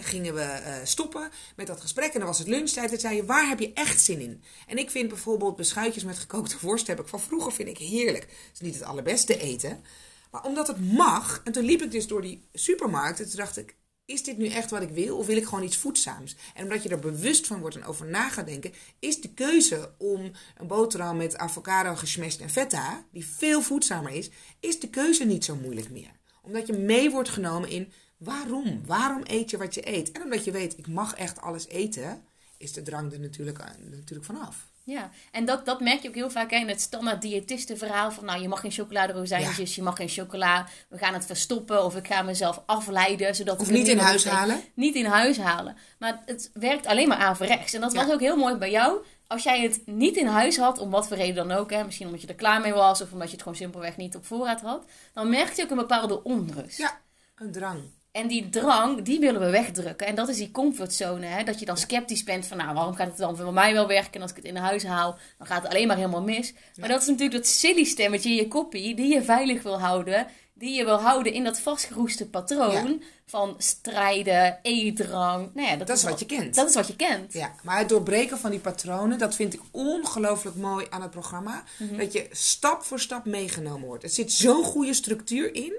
gingen 0.03 0.35
we 0.35 0.41
uh, 0.41 0.75
stoppen 0.85 1.31
met 1.57 1.67
dat 1.67 1.81
gesprek 1.81 2.13
en 2.13 2.19
dan 2.19 2.29
was 2.29 2.39
het 2.39 2.49
lunchtijd. 2.49 2.93
En 2.93 3.01
zei 3.01 3.17
je: 3.17 3.25
waar 3.25 3.49
heb 3.49 3.59
je 3.59 3.73
echt 3.73 4.01
zin 4.01 4.21
in? 4.21 4.43
En 4.67 4.79
ik 4.79 4.91
vind 4.91 5.09
bijvoorbeeld 5.09 5.57
beschuitjes 5.57 6.05
met 6.05 6.19
gekookte 6.19 6.57
worst 6.61 6.87
heb 6.87 7.01
ik 7.01 7.09
van 7.09 7.21
vroeger 7.21 7.53
vind 7.53 7.69
ik 7.69 7.79
heerlijk. 7.79 8.23
Het 8.23 8.51
is 8.55 8.61
niet 8.61 8.75
het 8.75 8.85
allerbeste 8.85 9.39
eten, 9.39 9.85
maar 10.31 10.45
omdat 10.45 10.67
het 10.67 10.93
mag. 10.93 11.41
En 11.45 11.53
toen 11.53 11.65
liep 11.65 11.83
ik 11.83 11.91
dus 11.91 12.07
door 12.07 12.23
die 12.23 12.49
supermarkt 12.53 13.21
en 13.21 13.29
toen 13.29 13.39
dacht 13.39 13.57
ik: 13.57 13.77
is 14.09 14.23
dit 14.23 14.39
nu 14.39 14.47
echt 14.47 14.71
wat 14.71 14.83
ik 14.83 14.91
wil 14.91 15.17
of 15.17 15.27
wil 15.27 15.37
ik 15.37 15.45
gewoon 15.45 15.65
iets 15.65 15.77
voedzaams? 15.77 16.37
En 16.55 16.63
omdat 16.63 16.83
je 16.83 16.89
er 16.89 16.99
bewust 16.99 17.47
van 17.47 17.61
wordt 17.61 17.77
en 17.77 17.85
over 17.85 18.07
na 18.07 18.29
gaat 18.29 18.47
denken, 18.47 18.73
is 18.99 19.21
de 19.21 19.29
keuze 19.29 19.93
om 19.99 20.33
een 20.57 20.67
boterham 20.67 21.17
met 21.17 21.37
avocado 21.37 21.95
gesmashed 21.95 22.41
en 22.41 22.51
feta, 22.51 23.05
die 23.13 23.27
veel 23.27 23.63
voedzamer 23.63 24.13
is, 24.13 24.31
is 24.61 24.81
de 24.81 24.89
keuze 24.89 25.25
niet 25.25 25.45
zo 25.45 25.57
moeilijk 25.57 25.91
meer. 25.91 26.11
Omdat 26.43 26.67
je 26.67 26.73
mee 26.73 27.11
wordt 27.11 27.29
genomen 27.29 27.69
in 27.69 27.93
waarom? 28.17 28.83
Waarom 28.87 29.23
eet 29.25 29.51
je 29.51 29.57
wat 29.57 29.75
je 29.75 29.89
eet? 29.89 30.13
En 30.13 30.23
omdat 30.23 30.45
je 30.45 30.51
weet, 30.51 30.79
ik 30.79 30.87
mag 30.87 31.15
echt 31.15 31.41
alles 31.41 31.67
eten, 31.67 32.23
is 32.57 32.73
de 32.73 32.83
drang 32.83 33.13
er 33.13 33.21
natuurlijk, 33.21 33.59
natuurlijk 33.91 34.25
vanaf. 34.25 34.67
Ja, 34.89 35.11
en 35.31 35.45
dat, 35.45 35.65
dat 35.65 35.81
merk 35.81 36.03
je 36.03 36.09
ook 36.09 36.15
heel 36.15 36.31
vaak 36.31 36.51
in 36.51 36.69
het 36.69 36.81
standaard 36.81 37.23
diëtistenverhaal 37.23 38.11
van 38.11 38.25
nou, 38.25 38.41
je 38.41 38.49
mag 38.49 38.61
geen 38.61 38.71
chocoladerozijntjes, 38.71 39.75
je 39.75 39.83
mag 39.83 39.97
geen 39.97 40.09
chocola, 40.09 40.67
we 40.89 40.99
gaan 40.99 41.15
het 41.15 41.27
verstoppen 41.27 41.85
of 41.85 41.97
ik 41.97 42.07
ga 42.07 42.23
mezelf 42.23 42.63
afleiden. 42.67 43.35
Zodat 43.35 43.61
of 43.61 43.71
niet 43.71 43.89
in 43.89 43.99
huis 43.99 44.25
halen. 44.25 44.61
Niet 44.75 44.95
in 44.95 45.05
huis 45.05 45.39
halen. 45.39 45.77
Maar 45.99 46.23
het 46.27 46.51
werkt 46.53 46.87
alleen 46.87 47.09
maar 47.09 47.19
averechts. 47.19 47.73
En 47.73 47.81
dat 47.81 47.95
was 47.95 48.11
ook 48.11 48.21
heel 48.21 48.37
mooi 48.37 48.55
bij 48.55 48.71
jou. 48.71 49.05
Als 49.27 49.43
jij 49.43 49.63
het 49.63 49.81
niet 49.85 50.17
in 50.17 50.27
huis 50.27 50.57
had, 50.57 50.79
om 50.79 50.91
wat 50.91 51.09
voor 51.09 51.17
reden 51.17 51.49
dan 51.49 51.59
ook, 51.59 51.71
hè, 51.71 51.85
misschien 51.85 52.07
omdat 52.07 52.23
je 52.23 52.29
er 52.29 52.35
klaar 52.35 52.61
mee 52.61 52.73
was 52.73 53.01
of 53.01 53.13
omdat 53.13 53.27
je 53.27 53.33
het 53.33 53.43
gewoon 53.43 53.59
simpelweg 53.59 53.97
niet 53.97 54.17
op 54.17 54.27
voorraad 54.27 54.61
had, 54.61 54.85
dan 55.13 55.29
merk 55.29 55.53
je 55.53 55.63
ook 55.63 55.71
een 55.71 55.77
bepaalde 55.77 56.23
onrust. 56.23 56.79
Ja, 56.79 57.01
een 57.35 57.53
drang. 57.53 57.81
En 58.19 58.27
die 58.27 58.49
drang, 58.49 59.03
die 59.03 59.21
willen 59.21 59.41
we 59.41 59.51
wegdrukken. 59.51 60.07
En 60.07 60.15
dat 60.15 60.29
is 60.29 60.37
die 60.37 60.51
comfortzone. 60.51 61.27
Hè? 61.27 61.45
Dat 61.45 61.59
je 61.59 61.67
dan 61.67 61.77
sceptisch 61.77 62.25
bent 62.25 62.47
van, 62.47 62.57
nou, 62.57 62.75
waarom 62.75 62.95
gaat 62.95 63.07
het 63.07 63.17
dan 63.17 63.37
voor 63.37 63.53
mij 63.53 63.73
wel 63.73 63.87
werken? 63.87 64.13
En 64.13 64.23
als 64.23 64.31
ik 64.31 64.37
het 64.37 64.45
in 64.45 64.57
huis 64.57 64.85
haal, 64.85 65.19
dan 65.39 65.47
gaat 65.47 65.63
het 65.63 65.71
alleen 65.71 65.87
maar 65.87 65.97
helemaal 65.97 66.23
mis. 66.23 66.55
Maar 66.77 66.89
dat 66.89 67.01
is 67.01 67.07
natuurlijk 67.07 67.37
dat 67.37 67.47
silly 67.47 67.85
stemmetje 67.85 68.31
in 68.31 68.37
je 68.37 68.49
koppie, 68.49 68.95
die 68.95 69.15
je 69.15 69.23
veilig 69.23 69.63
wil 69.63 69.81
houden. 69.81 70.27
Die 70.55 70.75
je 70.75 70.85
wil 70.85 71.01
houden 71.01 71.33
in 71.33 71.45
dat 71.45 71.61
vastgeroeste 71.61 72.29
patroon 72.29 73.03
van 73.27 73.55
strijden, 73.59 74.59
eetdrang. 74.63 75.51
Nou 75.55 75.69
ja, 75.69 75.77
dat, 75.77 75.89
is 75.89 76.03
wat 76.03 76.19
je 76.19 76.27
kent. 76.27 76.55
Dat 76.55 76.69
is 76.69 76.75
wat 76.75 76.87
je 76.87 76.97
kent. 76.97 77.33
Ja, 77.33 77.53
maar 77.63 77.79
het 77.79 77.89
doorbreken 77.89 78.39
van 78.39 78.51
die 78.51 78.61
patronen, 78.61 79.19
dat 79.19 79.35
vind 79.35 79.55
ik 79.55 79.61
ongelooflijk 79.71 80.57
mooi 80.57 80.87
aan 80.91 81.03
het 81.03 81.11
programma. 81.11 81.65
Mhm. 81.79 81.97
Dat 81.97 82.13
je 82.13 82.27
stap 82.31 82.83
voor 82.83 83.01
stap 83.01 83.25
meegenomen 83.25 83.87
wordt. 83.87 84.05
Er 84.05 84.11
zit 84.11 84.33
zo'n 84.33 84.65
goede 84.65 84.95
structuur 84.95 85.55
in. 85.55 85.73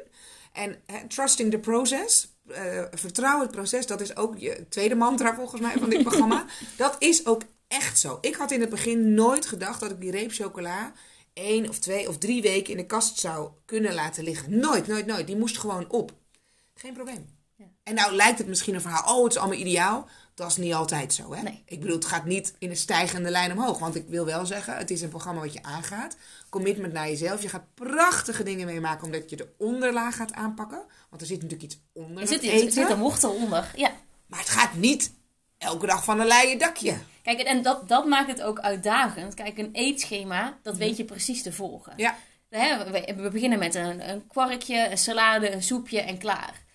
En 0.59 0.81
trusting 1.07 1.51
the 1.51 1.59
process, 1.59 2.27
uh, 2.47 2.83
vertrouw 2.91 3.41
het 3.41 3.51
proces, 3.51 3.87
dat 3.87 4.01
is 4.01 4.15
ook 4.15 4.37
je 4.37 4.65
tweede 4.69 4.95
mantra 4.95 5.35
volgens 5.35 5.61
mij 5.61 5.77
van 5.77 5.89
dit 5.89 6.03
programma. 6.07 6.45
dat 6.77 6.95
is 6.99 7.25
ook 7.25 7.41
echt 7.67 7.99
zo. 7.99 8.17
Ik 8.21 8.35
had 8.35 8.51
in 8.51 8.61
het 8.61 8.69
begin 8.69 9.13
nooit 9.13 9.45
gedacht 9.45 9.79
dat 9.79 9.91
ik 9.91 9.99
die 9.99 10.11
reep 10.11 10.31
chocola 10.31 10.93
één 11.33 11.69
of 11.69 11.79
twee 11.79 12.07
of 12.07 12.17
drie 12.17 12.41
weken 12.41 12.71
in 12.71 12.77
de 12.77 12.85
kast 12.85 13.19
zou 13.19 13.49
kunnen 13.65 13.93
laten 13.93 14.23
liggen. 14.23 14.59
Nooit, 14.59 14.87
nooit, 14.87 15.05
nooit. 15.05 15.27
Die 15.27 15.37
moest 15.37 15.57
gewoon 15.57 15.89
op. 15.89 16.11
Geen 16.73 16.93
probleem. 16.93 17.37
Ja. 17.55 17.65
En 17.83 17.95
nou 17.95 18.13
lijkt 18.13 18.37
het 18.37 18.47
misschien 18.47 18.75
een 18.75 18.81
verhaal, 18.81 19.17
oh 19.17 19.23
het 19.23 19.31
is 19.31 19.39
allemaal 19.39 19.57
ideaal. 19.57 20.07
Dat 20.39 20.49
is 20.49 20.57
niet 20.57 20.73
altijd 20.73 21.13
zo. 21.13 21.33
Hè? 21.33 21.41
Nee. 21.41 21.63
Ik 21.65 21.79
bedoel, 21.79 21.95
het 21.95 22.05
gaat 22.05 22.25
niet 22.25 22.53
in 22.59 22.69
een 22.69 22.77
stijgende 22.77 23.29
lijn 23.29 23.51
omhoog. 23.51 23.79
Want 23.79 23.95
ik 23.95 24.05
wil 24.07 24.25
wel 24.25 24.45
zeggen, 24.45 24.77
het 24.77 24.91
is 24.91 25.01
een 25.01 25.09
programma 25.09 25.41
wat 25.41 25.53
je 25.53 25.63
aangaat. 25.63 26.15
Commitment 26.49 26.93
naar 26.93 27.07
jezelf. 27.07 27.41
Je 27.41 27.49
gaat 27.49 27.73
prachtige 27.73 28.43
dingen 28.43 28.65
meemaken 28.65 29.05
omdat 29.05 29.29
je 29.29 29.35
de 29.35 29.47
onderlaag 29.57 30.15
gaat 30.15 30.33
aanpakken. 30.33 30.81
Want 31.09 31.21
er 31.21 31.27
zit 31.27 31.41
natuurlijk 31.41 31.71
iets 31.71 31.81
onder. 31.93 32.21
Er 32.21 32.27
zit, 32.27 32.41
eten. 32.41 32.65
Er 32.65 32.71
zit 32.71 32.89
een 32.89 32.99
wortel 32.99 33.31
onder. 33.31 33.71
Ja. 33.75 33.91
Maar 34.25 34.39
het 34.39 34.49
gaat 34.49 34.73
niet 34.73 35.11
elke 35.57 35.85
dag 35.85 36.03
van 36.03 36.19
een 36.19 36.27
leien 36.27 36.57
dakje. 36.57 36.97
Kijk, 37.23 37.39
en 37.39 37.61
dat, 37.61 37.87
dat 37.87 38.05
maakt 38.05 38.29
het 38.29 38.41
ook 38.41 38.59
uitdagend. 38.59 39.33
Kijk, 39.33 39.57
een 39.57 39.69
eetschema, 39.73 40.57
dat 40.61 40.77
weet 40.77 40.97
je 40.97 41.05
precies 41.05 41.43
te 41.43 41.53
volgen. 41.53 41.93
Ja. 41.97 42.15
We 42.49 43.29
beginnen 43.31 43.59
met 43.59 43.75
een, 43.75 44.09
een 44.09 44.27
kwarkje, 44.27 44.89
een 44.89 44.97
salade, 44.97 45.51
een 45.51 45.63
soepje 45.63 46.01
en 46.01 46.17
klaar. 46.17 46.67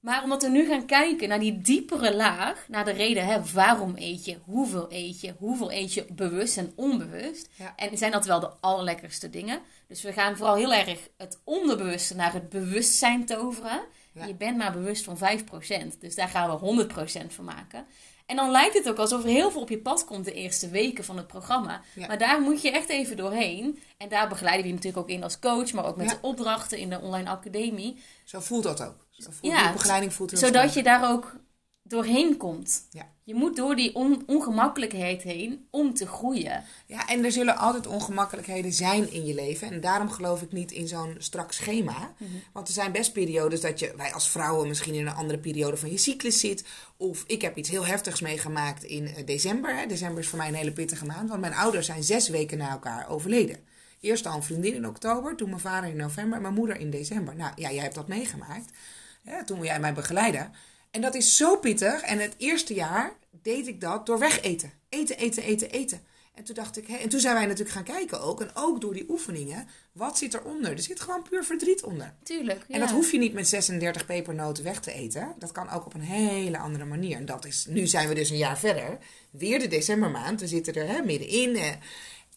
Maar 0.00 0.22
omdat 0.22 0.42
we 0.42 0.48
nu 0.48 0.66
gaan 0.66 0.86
kijken 0.86 1.28
naar 1.28 1.40
die 1.40 1.60
diepere 1.60 2.16
laag, 2.16 2.64
naar 2.68 2.84
de 2.84 2.90
reden, 2.90 3.26
hè, 3.26 3.40
waarom 3.52 3.92
eet 3.96 4.24
je, 4.24 4.38
hoeveel 4.44 4.86
eet 4.88 5.20
je, 5.20 5.34
hoeveel 5.38 5.72
eet 5.72 5.94
je 5.94 6.06
bewust 6.12 6.56
en 6.56 6.72
onbewust. 6.76 7.48
En 7.76 7.98
zijn 7.98 8.12
dat 8.12 8.26
wel 8.26 8.40
de 8.40 8.50
allerlekkerste 8.60 9.30
dingen? 9.30 9.60
Dus 9.88 10.02
we 10.02 10.12
gaan 10.12 10.36
vooral 10.36 10.54
heel 10.54 10.72
erg 10.74 11.08
het 11.16 11.40
onderbewuste 11.44 12.14
naar 12.14 12.32
het 12.32 12.48
bewustzijn 12.48 13.26
toveren. 13.26 13.80
Je 14.26 14.34
bent 14.34 14.56
maar 14.56 14.72
bewust 14.72 15.04
van 15.04 15.18
5%, 15.18 15.98
dus 15.98 16.14
daar 16.14 16.28
gaan 16.28 16.60
we 16.60 16.86
100% 17.22 17.26
van 17.28 17.44
maken. 17.44 17.86
En 18.26 18.36
dan 18.36 18.50
lijkt 18.50 18.74
het 18.74 18.88
ook 18.88 18.98
alsof 18.98 19.22
er 19.22 19.28
heel 19.28 19.50
veel 19.50 19.60
op 19.60 19.68
je 19.68 19.78
pad 19.78 20.04
komt 20.04 20.24
de 20.24 20.32
eerste 20.32 20.68
weken 20.68 21.04
van 21.04 21.16
het 21.16 21.26
programma. 21.26 21.80
Maar 22.06 22.18
daar 22.18 22.40
moet 22.40 22.62
je 22.62 22.70
echt 22.70 22.88
even 22.88 23.16
doorheen. 23.16 23.78
En 23.96 24.08
daar 24.08 24.28
begeleiden 24.28 24.62
we 24.62 24.68
je 24.68 24.74
natuurlijk 24.74 25.02
ook 25.02 25.14
in 25.14 25.22
als 25.22 25.38
coach, 25.38 25.72
maar 25.72 25.86
ook 25.86 25.96
met 25.96 26.08
de 26.08 26.18
opdrachten 26.20 26.78
in 26.78 26.90
de 26.90 27.00
online 27.00 27.28
academie. 27.28 28.02
Zo 28.24 28.40
voelt 28.40 28.62
dat 28.62 28.82
ook. 28.82 29.06
Ja, 29.40 29.62
die 29.62 29.72
begeleiding 29.72 30.12
voelt 30.12 30.38
Zodat 30.38 30.74
je 30.74 30.82
daar 30.82 31.10
ook 31.10 31.36
doorheen 31.82 32.36
komt. 32.36 32.86
Ja. 32.90 33.08
Je 33.24 33.34
moet 33.34 33.56
door 33.56 33.76
die 33.76 33.94
on- 33.94 34.22
ongemakkelijkheid 34.26 35.22
heen 35.22 35.66
om 35.70 35.94
te 35.94 36.06
groeien. 36.06 36.64
Ja, 36.86 37.08
en 37.08 37.24
er 37.24 37.32
zullen 37.32 37.56
altijd 37.56 37.86
ongemakkelijkheden 37.86 38.72
zijn 38.72 39.12
in 39.12 39.26
je 39.26 39.34
leven. 39.34 39.72
En 39.72 39.80
daarom 39.80 40.10
geloof 40.10 40.42
ik 40.42 40.52
niet 40.52 40.72
in 40.72 40.88
zo'n 40.88 41.14
strak 41.18 41.52
schema. 41.52 42.14
Want 42.52 42.68
er 42.68 42.74
zijn 42.74 42.92
best 42.92 43.12
periodes 43.12 43.60
dat 43.60 43.78
je, 43.78 43.92
wij 43.96 44.12
als 44.12 44.30
vrouwen 44.30 44.68
misschien 44.68 44.94
in 44.94 45.06
een 45.06 45.14
andere 45.14 45.38
periode 45.38 45.76
van 45.76 45.90
je 45.90 45.96
cyclus 45.98 46.40
zit. 46.40 46.64
Of 46.96 47.24
ik 47.26 47.42
heb 47.42 47.56
iets 47.56 47.70
heel 47.70 47.86
heftigs 47.86 48.20
meegemaakt 48.20 48.84
in 48.84 49.06
eh, 49.06 49.26
december. 49.26 49.76
Hè. 49.76 49.86
December 49.86 50.18
is 50.22 50.28
voor 50.28 50.38
mij 50.38 50.48
een 50.48 50.54
hele 50.54 50.72
pittige 50.72 51.06
maand, 51.06 51.28
want 51.28 51.40
mijn 51.40 51.54
ouders 51.54 51.86
zijn 51.86 52.02
zes 52.02 52.28
weken 52.28 52.58
na 52.58 52.70
elkaar 52.70 53.08
overleden. 53.08 53.56
Eerst 54.00 54.26
al 54.26 54.34
een 54.36 54.42
vriendin 54.42 54.74
in 54.74 54.86
oktober, 54.86 55.36
toen 55.36 55.48
mijn 55.48 55.60
vader 55.60 55.90
in 55.90 55.96
november 55.96 56.36
en 56.36 56.42
mijn 56.42 56.54
moeder 56.54 56.76
in 56.80 56.90
december. 56.90 57.36
Nou 57.36 57.52
ja, 57.56 57.70
jij 57.70 57.82
hebt 57.82 57.94
dat 57.94 58.08
meegemaakt. 58.08 58.70
Ja, 59.28 59.44
toen 59.44 59.62
jij 59.62 59.80
mij 59.80 59.92
begeleiden. 59.94 60.52
En 60.90 61.00
dat 61.00 61.14
is 61.14 61.36
zo 61.36 61.56
pittig. 61.56 62.00
En 62.02 62.18
het 62.18 62.34
eerste 62.38 62.74
jaar 62.74 63.12
deed 63.42 63.66
ik 63.66 63.80
dat 63.80 64.06
door 64.06 64.18
wegeten. 64.18 64.72
Eten, 64.88 65.16
eten, 65.18 65.42
eten, 65.42 65.70
eten. 65.70 66.00
En 66.34 66.44
toen 66.44 66.54
dacht 66.54 66.76
ik, 66.76 66.86
hè, 66.86 66.96
en 66.96 67.08
toen 67.08 67.20
zijn 67.20 67.34
wij 67.34 67.46
natuurlijk 67.46 67.70
gaan 67.76 67.84
kijken 67.96 68.20
ook. 68.20 68.40
En 68.40 68.50
ook 68.54 68.80
door 68.80 68.94
die 68.94 69.04
oefeningen, 69.10 69.68
wat 69.92 70.18
zit 70.18 70.34
eronder? 70.34 70.70
Er 70.72 70.78
zit 70.78 71.00
gewoon 71.00 71.22
puur 71.22 71.44
verdriet 71.44 71.82
onder. 71.82 72.14
Tuurlijk. 72.22 72.64
En 72.68 72.80
dat 72.80 72.90
hoef 72.90 73.12
je 73.12 73.18
niet 73.18 73.32
met 73.32 73.48
36 73.48 74.06
pepernoten 74.06 74.64
weg 74.64 74.80
te 74.80 74.92
eten. 74.92 75.34
Dat 75.38 75.52
kan 75.52 75.70
ook 75.70 75.86
op 75.86 75.94
een 75.94 76.00
hele 76.00 76.58
andere 76.58 76.84
manier. 76.84 77.16
En 77.16 77.26
dat 77.26 77.44
is, 77.44 77.66
nu 77.68 77.86
zijn 77.86 78.08
we 78.08 78.14
dus 78.14 78.30
een 78.30 78.36
jaar 78.36 78.58
verder. 78.58 78.98
Weer 79.30 79.58
de 79.58 79.68
decembermaand. 79.68 80.40
We 80.40 80.46
zitten 80.46 80.74
er 80.74 80.88
hè, 80.88 81.02
middenin. 81.02 81.56
eh. 81.56 81.72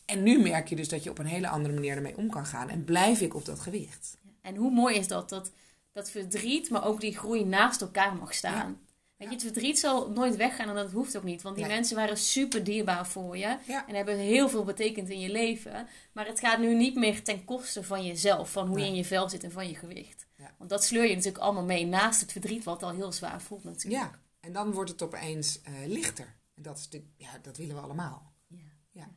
En 0.05 0.24
nu 0.24 0.39
merk 0.39 0.67
je 0.67 0.75
dus 0.75 0.88
dat 0.88 1.03
je 1.03 1.10
op 1.10 1.19
een 1.19 1.25
hele 1.25 1.48
andere 1.48 1.74
manier 1.74 1.95
ermee 1.95 2.17
om 2.17 2.29
kan 2.29 2.45
gaan. 2.45 2.69
En 2.69 2.83
blijf 2.83 3.21
ik 3.21 3.36
op 3.36 3.45
dat 3.45 3.60
gewicht. 3.60 4.17
En 4.41 4.55
hoe 4.55 4.71
mooi 4.71 4.95
is 4.95 5.07
dat? 5.07 5.29
Dat, 5.29 5.51
dat 5.91 6.12
verdriet, 6.12 6.69
maar 6.69 6.86
ook 6.86 7.01
die 7.01 7.17
groei 7.17 7.45
naast 7.45 7.81
elkaar 7.81 8.15
mag 8.15 8.33
staan. 8.33 8.79
Weet 9.17 9.29
je, 9.29 9.36
het 9.36 9.43
verdriet 9.43 9.79
zal 9.79 10.10
nooit 10.10 10.36
weggaan 10.36 10.69
en 10.69 10.75
dat 10.75 10.91
hoeft 10.91 11.17
ook 11.17 11.24
niet. 11.24 11.41
Want 11.41 11.55
die 11.55 11.65
Nee. 11.65 11.74
mensen 11.75 11.95
waren 11.95 12.17
super 12.17 12.63
dierbaar 12.63 13.07
voor 13.07 13.38
je. 13.38 13.57
Ja. 13.67 13.88
En 13.88 13.95
hebben 13.95 14.17
heel 14.17 14.50
veel 14.50 14.63
betekend 14.63 15.10
in 15.10 15.19
je 15.19 15.31
leven. 15.31 15.88
Maar 16.12 16.25
het 16.27 16.39
gaat 16.39 16.60
nu 16.60 16.75
niet 16.75 16.95
meer 16.95 17.24
ten 17.24 17.45
koste 17.45 17.83
van 17.83 18.05
jezelf. 18.05 18.51
Van 18.51 18.67
hoe 18.67 18.79
je 18.79 18.86
in 18.86 18.95
je 18.95 19.05
vel 19.05 19.29
zit 19.29 19.43
en 19.43 19.51
van 19.51 19.67
je 19.67 19.75
gewicht. 19.75 20.25
Ja. 20.38 20.55
Want 20.57 20.69
dat 20.69 20.83
sleur 20.83 21.03
je 21.03 21.15
natuurlijk 21.15 21.43
allemaal 21.43 21.63
mee. 21.63 21.86
Naast 21.86 22.21
het 22.21 22.31
verdriet 22.31 22.63
wat 22.63 22.83
al 22.83 22.91
heel 22.91 23.12
zwaar 23.12 23.41
voelt 23.41 23.63
natuurlijk. 23.63 24.03
Ja, 24.03 24.19
en 24.39 24.53
dan 24.53 24.71
wordt 24.71 24.89
het 24.91 25.01
opeens 25.01 25.62
eh, 25.62 25.74
lichter. 25.88 26.36
En 26.55 26.62
dat, 26.63 26.77
is 26.77 26.89
de, 26.89 27.03
ja, 27.17 27.29
dat 27.41 27.57
willen 27.57 27.75
we 27.75 27.81
allemaal. 27.81 28.33
Ja. 28.48 28.57
Ja. 28.91 29.10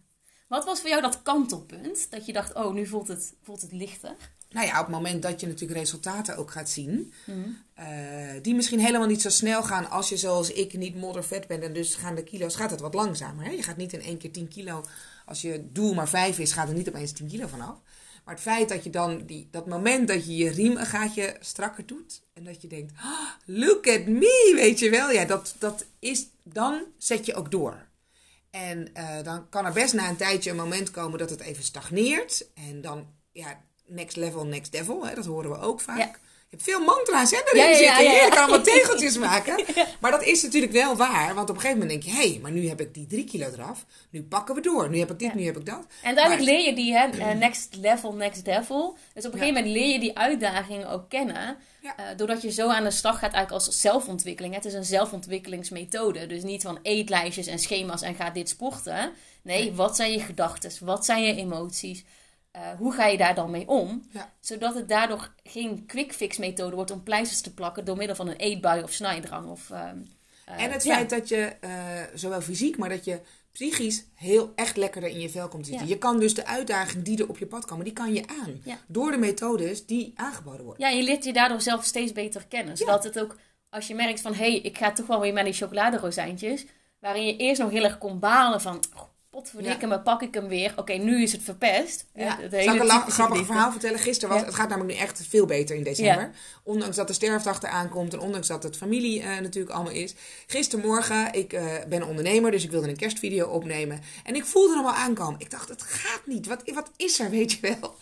Wat 0.49 0.65
was 0.65 0.81
voor 0.81 0.89
jou 0.89 1.03
dat 1.03 1.23
kantelpunt? 1.23 2.11
Dat 2.11 2.27
je 2.27 2.33
dacht, 2.33 2.55
oh, 2.55 2.75
nu 2.75 2.87
voelt 2.87 3.09
het, 3.09 3.35
voelt 3.43 3.63
het 3.63 3.73
lichter. 3.73 4.17
Nou 4.55 4.67
ja, 4.67 4.81
op 4.81 4.87
het 4.87 4.95
moment 4.95 5.23
dat 5.23 5.41
je 5.41 5.47
natuurlijk 5.47 5.79
resultaten 5.79 6.37
ook 6.37 6.51
gaat 6.51 6.71
zien, 6.71 7.13
Mhm. 7.27 7.39
eh, 7.75 7.87
die 8.43 8.55
misschien 8.55 8.81
helemaal 8.81 9.07
niet 9.09 9.23
zo 9.23 9.29
snel 9.31 9.63
gaan 9.63 9.91
als 9.91 10.09
je 10.09 10.17
zoals 10.17 10.51
ik 10.53 10.73
niet 10.77 10.97
moddervet 10.97 11.47
bent 11.47 11.63
en 11.63 11.73
dus 11.73 11.95
gaan 11.95 12.15
de 12.15 12.23
kilo's, 12.25 12.57
gaat 12.57 12.71
het 12.71 12.81
wat 12.81 12.95
langzamer. 12.95 13.45
Hè? 13.45 13.51
Je 13.51 13.63
gaat 13.63 13.77
niet 13.77 13.93
in 13.93 14.03
één 14.03 14.19
keer 14.19 14.33
10 14.33 14.49
kilo, 14.49 14.85
als 15.27 15.41
je 15.43 15.69
doel 15.73 15.95
maar 15.95 16.09
5 16.09 16.39
is, 16.39 16.53
gaat 16.53 16.69
er 16.69 16.75
niet 16.75 16.89
opeens 16.89 17.13
10 17.13 17.29
kilo 17.29 17.47
vanaf. 17.47 17.77
Maar 18.25 18.35
het 18.35 18.43
feit 18.43 18.69
dat 18.69 18.85
je 18.85 18.91
dan, 18.91 19.27
die, 19.27 19.49
dat 19.51 19.67
moment 19.67 20.09
dat 20.09 20.27
je 20.27 20.37
je 20.37 20.51
riem 20.51 20.77
een 20.77 20.87
gaatje 20.87 21.37
strakker 21.41 21.87
doet 21.87 22.23
en 22.33 22.45
dat 22.45 22.63
je 22.63 22.69
denkt, 22.69 22.93
"Ah, 23.03 23.29
look 23.45 23.89
at 23.89 24.07
me, 24.07 24.53
weet 24.55 24.79
je 24.79 24.91
wel, 24.91 25.11
ja, 25.11 25.25
dat, 25.25 25.55
dat 25.59 25.85
is, 25.99 26.27
dan 26.43 26.83
zet 26.99 27.27
je 27.27 27.35
ook 27.35 27.51
door. 27.51 27.87
En 28.51 28.95
eh, 28.95 29.23
dan 29.23 29.49
kan 29.49 29.67
er 29.67 29.73
best 29.73 29.95
na 29.95 30.09
een 30.09 30.17
tijdje 30.17 30.51
een 30.51 30.57
moment 30.57 30.91
komen 30.91 31.19
dat 31.19 31.31
het 31.31 31.41
even 31.41 31.65
stagneert. 31.65 32.47
En 32.55 32.81
dan, 32.81 33.07
ja, 33.33 33.61
next 33.87 34.17
level, 34.17 34.47
next 34.47 34.73
devil, 34.73 35.07
hè, 35.07 35.15
dat 35.15 35.25
horen 35.27 35.51
we 35.51 35.59
ook 35.59 35.81
vaak. 35.81 35.99
Ja. 35.99 36.17
Je 36.49 36.61
hebt 36.61 36.71
veel 36.71 36.85
mantra's 36.85 37.31
hè, 37.31 37.37
erin 37.45 37.61
Ja, 37.63 37.69
ja, 37.69 37.79
ja, 37.79 37.97
zitten. 37.97 38.25
Je 38.25 38.31
kan 38.31 38.39
allemaal 38.39 38.63
tegeltjes 38.63 39.19
maken. 39.19 39.65
Maar 40.01 40.11
dat 40.11 40.23
is 40.23 40.43
natuurlijk 40.43 40.73
wel 40.73 40.97
waar. 40.97 41.35
Want 41.35 41.51
op 41.51 41.55
een 41.55 41.61
gegeven 41.61 41.83
moment 41.83 42.03
denk 42.03 42.15
je, 42.15 42.23
hé, 42.23 42.31
hey, 42.31 42.39
maar 42.43 42.51
nu 42.51 42.69
heb 42.69 42.81
ik 42.81 42.95
die 42.95 43.07
drie 43.07 43.25
kilo 43.25 43.47
eraf. 43.53 43.85
Nu 44.11 44.23
pakken 44.23 44.55
we 44.55 44.61
door. 44.61 44.91
Nu 44.91 44.99
heb 44.99 45.11
ik 45.11 45.19
dit, 45.19 45.35
nu 45.35 45.45
heb 45.45 45.57
ik 45.57 45.67
dat. 45.67 45.87
En 46.03 46.15
Maar- 46.15 46.41
leer 46.41 46.65
je 46.67 46.75
die, 46.75 46.93
hè, 46.97 47.07
eh, 47.09 47.37
next 47.47 47.77
level, 47.81 48.13
next 48.15 48.45
devil. 48.45 48.97
Dus 49.15 49.27
op 49.27 49.33
een 49.33 49.39
gegeven 49.39 49.63
moment 49.63 49.81
leer 49.81 49.93
je 49.93 50.01
die 50.01 50.19
uitdagingen 50.19 50.89
ook 50.91 51.09
kennen. 51.09 51.57
Eh, 51.83 52.05
doordat 52.17 52.43
je 52.43 52.53
zo 52.53 52.69
aan 52.69 52.85
de 52.85 52.91
slag 52.91 53.19
gaat 53.19 53.33
eigenlijk 53.33 53.67
als 53.67 53.81
zelfontwikkeling. 53.81 54.55
Het 54.55 54.65
is 54.65 54.73
een 54.75 54.85
zelfontwikkelingsmethode. 54.85 56.27
Dus 56.27 56.43
niet 56.43 56.63
van 56.63 56.79
eetlijstjes 56.83 57.47
en 57.47 57.59
schema's 57.59 58.03
en 58.03 58.15
ga 58.15 58.31
dit 58.31 58.49
sporten. 58.49 59.13
Nee, 59.43 59.73
wat 59.73 59.97
zijn 59.97 60.13
je 60.13 60.21
gedachten? 60.21 60.71
Wat 60.81 61.05
zijn 61.05 61.23
je 61.23 61.35
emoties? 61.35 62.05
Eh, 62.55 62.63
hoe 62.79 62.93
ga 62.93 63.07
je 63.07 63.17
daar 63.17 63.35
dan 63.35 63.51
mee 63.51 63.69
om? 63.69 64.03
Ja. 64.11 64.33
Zodat 64.41 64.75
het 64.75 64.89
daardoor 64.89 65.33
geen 65.43 65.87
quick 65.87 66.13
fix 66.13 66.39
methode 66.39 66.75
wordt 66.75 66.91
om 66.91 67.03
pleisters 67.03 67.41
te 67.41 67.55
plakken 67.55 67.85
door 67.85 67.97
middel 67.97 68.17
van 68.17 68.29
een 68.29 68.37
eetbui 68.37 68.83
of 68.83 68.93
snijdrang. 68.93 69.49
Of, 69.49 69.71
ehm, 69.71 69.99
eh, 70.45 70.63
En 70.63 70.71
het 70.71 70.85
ja. 70.85 70.95
feit 70.95 71.11
dat 71.11 71.29
je, 71.29 71.57
eh, 71.61 71.71
zowel 72.15 72.41
fysiek, 72.41 72.77
maar 72.77 72.89
dat 72.89 73.05
je 73.05 73.21
psychisch 73.53 74.05
heel 74.15 74.53
echt 74.55 74.77
lekkerder 74.77 75.11
in 75.11 75.21
je 75.21 75.31
vel 75.31 75.49
komt 75.49 75.67
zitten. 75.67 75.87
Ja. 75.87 75.93
Je 75.93 75.99
kan 75.99 76.21
dus 76.21 76.35
de 76.35 76.47
uitdagingen 76.47 77.05
die 77.05 77.19
er 77.19 77.29
op 77.29 77.39
je 77.39 77.47
pad 77.47 77.65
komen, 77.65 77.85
die 77.85 77.95
kan 77.95 78.13
je 78.13 78.27
aan. 78.27 78.61
Ja. 78.65 78.79
Door 78.87 79.11
de 79.11 79.19
methodes 79.19 79.87
die 79.87 80.13
aangeboden 80.17 80.65
worden. 80.65 80.89
Ja, 80.89 80.97
je 80.97 81.03
leert 81.03 81.25
je 81.25 81.33
daardoor 81.33 81.61
zelf 81.61 81.85
steeds 81.85 82.13
beter 82.13 82.47
kennen. 82.49 82.77
Zodat 82.77 83.05
het 83.05 83.21
ook, 83.21 83.37
als 83.69 83.87
je 83.87 83.95
merkt 83.95 84.21
van... 84.21 84.35
hé, 84.35 84.51
hey, 84.51 84.61
ik 84.61 84.79
ga 84.79 84.93
toch 84.93 85.07
wel 85.07 85.21
weer 85.21 85.33
met 85.33 85.45
die 85.45 85.55
chocoladerozijntjes... 85.55 86.67
waarin 86.99 87.27
je 87.27 87.37
eerst 87.37 87.61
nog 87.61 87.71
heel 87.71 87.85
erg 87.85 87.99
kon 87.99 88.19
balen 88.19 88.61
van... 88.61 88.83
"Oh, 88.95 89.03
Potverdikke 89.35 89.87
me, 89.87 90.01
pak 90.01 90.23
ik 90.23 90.35
hem 90.35 90.49
weer. 90.49 90.73
Oké, 90.77 90.93
nu 90.93 91.23
is 91.23 91.33
het 91.33 91.43
verpest. 91.43 92.05
Ja. 92.15 92.25
Het- 92.41 92.53
het 92.53 92.65
Zal 92.65 92.75
ik 92.75 92.81
een 92.83 93.11
grappig 93.13 93.47
verhaal 93.47 93.71
vertellen? 93.71 93.99
Gisteren 93.99 94.35
was, 94.35 94.45
het 94.45 94.55
gaat 94.55 94.69
namelijk 94.69 94.95
nu 94.95 95.01
echt 95.05 95.27
veel 95.29 95.47
beter 95.47 95.77
in 95.77 95.83
december. 95.83 96.31
Ondanks 96.63 96.97
dat 96.97 97.07
de 97.07 97.13
sterfdag 97.13 97.63
eraan 97.63 97.89
komt 97.89 98.13
en 98.13 98.19
ondanks 98.21 98.47
dat 98.49 98.63
het 98.63 98.77
familie 98.77 99.23
eh, 99.23 99.39
natuurlijk 99.41 99.75
allemaal 99.75 99.93
is. 99.93 100.15
Gistermorgen, 100.47 101.33
ik 101.33 101.53
eh, 101.53 101.65
ben 101.89 102.03
ondernemer, 102.03 102.51
dus 102.51 102.65
ik 102.65 102.71
wilde 102.71 102.89
een 102.89 102.97
kerstvideo 102.97 103.47
opnemen. 103.49 104.01
En 104.25 104.35
ik 104.35 104.45
voelde 104.45 104.77
hem 104.77 104.85
al 104.85 104.93
aankomen. 104.93 105.41
Ik 105.41 105.51
dacht, 105.51 105.69
het 105.69 105.83
gaat 105.83 106.21
niet. 106.27 106.47
Wat, 106.47 106.63
wat 106.75 106.91
is 106.97 107.21
er, 107.21 107.31
weet 107.39 107.53
je 107.53 107.59
wel? 107.61 107.95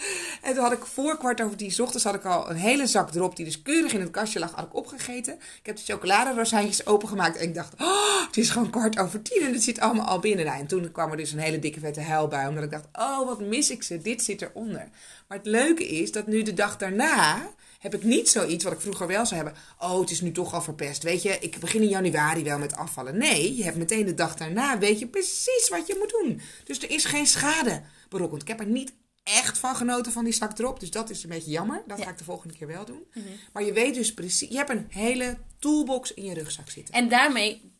En 0.42 0.54
toen 0.54 0.62
had 0.62 0.72
ik 0.72 0.84
voor 0.84 1.18
kwart 1.18 1.40
over 1.42 1.56
tien 1.56 1.74
ochtends 1.80 2.04
had 2.04 2.14
ik 2.14 2.24
al 2.24 2.50
een 2.50 2.56
hele 2.56 2.86
zak 2.86 3.10
drop 3.10 3.36
die 3.36 3.44
dus 3.44 3.62
keurig 3.62 3.92
in 3.92 4.00
het 4.00 4.10
kastje 4.10 4.38
lag, 4.38 4.52
had 4.54 4.64
ik 4.66 4.74
opgegeten. 4.74 5.34
Ik 5.34 5.66
heb 5.66 5.76
de 5.76 5.82
chocoladerozijntjes 5.84 6.86
opengemaakt 6.86 7.36
en 7.36 7.42
ik 7.48 7.54
dacht, 7.54 7.74
oh, 7.80 8.26
het 8.26 8.36
is 8.36 8.50
gewoon 8.50 8.70
kwart 8.70 8.98
over 8.98 9.22
tien 9.22 9.42
en 9.42 9.52
het 9.52 9.62
zit 9.62 9.80
allemaal 9.80 10.06
al 10.06 10.18
binnen. 10.18 10.44
Nou, 10.46 10.58
en 10.58 10.66
toen 10.66 10.92
kwam 10.92 11.10
er 11.12 11.20
dus 11.22 11.32
een 11.32 11.38
hele 11.38 11.58
dikke 11.58 11.80
vette 11.80 12.00
huilbui, 12.00 12.48
omdat 12.48 12.64
ik 12.64 12.70
dacht, 12.70 12.86
oh, 12.92 13.26
wat 13.26 13.40
mis 13.40 13.70
ik 13.70 13.82
ze, 13.82 13.98
dit 14.02 14.22
zit 14.22 14.42
eronder. 14.42 14.88
Maar 15.28 15.38
het 15.38 15.46
leuke 15.46 15.88
is 15.88 16.12
dat 16.12 16.26
nu 16.26 16.42
de 16.42 16.54
dag 16.54 16.76
daarna 16.76 17.50
heb 17.78 17.94
ik 17.94 18.02
niet 18.02 18.28
zoiets 18.28 18.64
wat 18.64 18.72
ik 18.72 18.80
vroeger 18.80 19.06
wel 19.06 19.26
zou 19.26 19.42
hebben. 19.44 19.62
Oh, 19.78 20.00
het 20.00 20.10
is 20.10 20.20
nu 20.20 20.32
toch 20.32 20.54
al 20.54 20.62
verpest. 20.62 21.02
Weet 21.02 21.22
je, 21.22 21.38
ik 21.40 21.58
begin 21.58 21.82
in 21.82 21.88
januari 21.88 22.42
wel 22.44 22.58
met 22.58 22.76
afvallen. 22.76 23.18
Nee, 23.18 23.56
je 23.56 23.64
hebt 23.64 23.76
meteen 23.76 24.06
de 24.06 24.14
dag 24.14 24.34
daarna, 24.36 24.78
weet 24.78 24.98
je 24.98 25.06
precies 25.06 25.68
wat 25.70 25.86
je 25.86 25.96
moet 25.98 26.10
doen. 26.22 26.40
Dus 26.64 26.82
er 26.82 26.90
is 26.90 27.04
geen 27.04 27.26
schade 27.26 27.82
berokkend. 28.08 28.42
Ik 28.42 28.48
heb 28.48 28.60
er 28.60 28.66
niet 28.66 28.92
echt 29.22 29.58
van 29.58 29.76
genoten 29.76 30.12
van 30.12 30.24
die 30.24 30.32
zak 30.32 30.58
erop. 30.58 30.80
Dus 30.80 30.90
dat 30.90 31.10
is 31.10 31.22
een 31.22 31.28
beetje 31.28 31.50
jammer. 31.50 31.82
Dat 31.86 31.98
Ja. 31.98 32.04
ga 32.04 32.10
ik 32.10 32.18
de 32.18 32.24
volgende 32.24 32.54
keer 32.56 32.66
wel 32.66 32.84
doen. 32.84 33.06
Maar 33.52 33.62
je 33.64 33.72
weet 33.72 33.94
dus 33.94 34.14
precies, 34.14 34.48
je 34.48 34.56
hebt 34.56 34.70
een 34.70 34.86
hele 34.88 35.36
toolbox 35.58 36.14
in 36.14 36.24
je 36.24 36.34
rugzak 36.34 36.70
zitten. 36.70 36.94
En 36.94 37.08
daarmee 37.08 37.72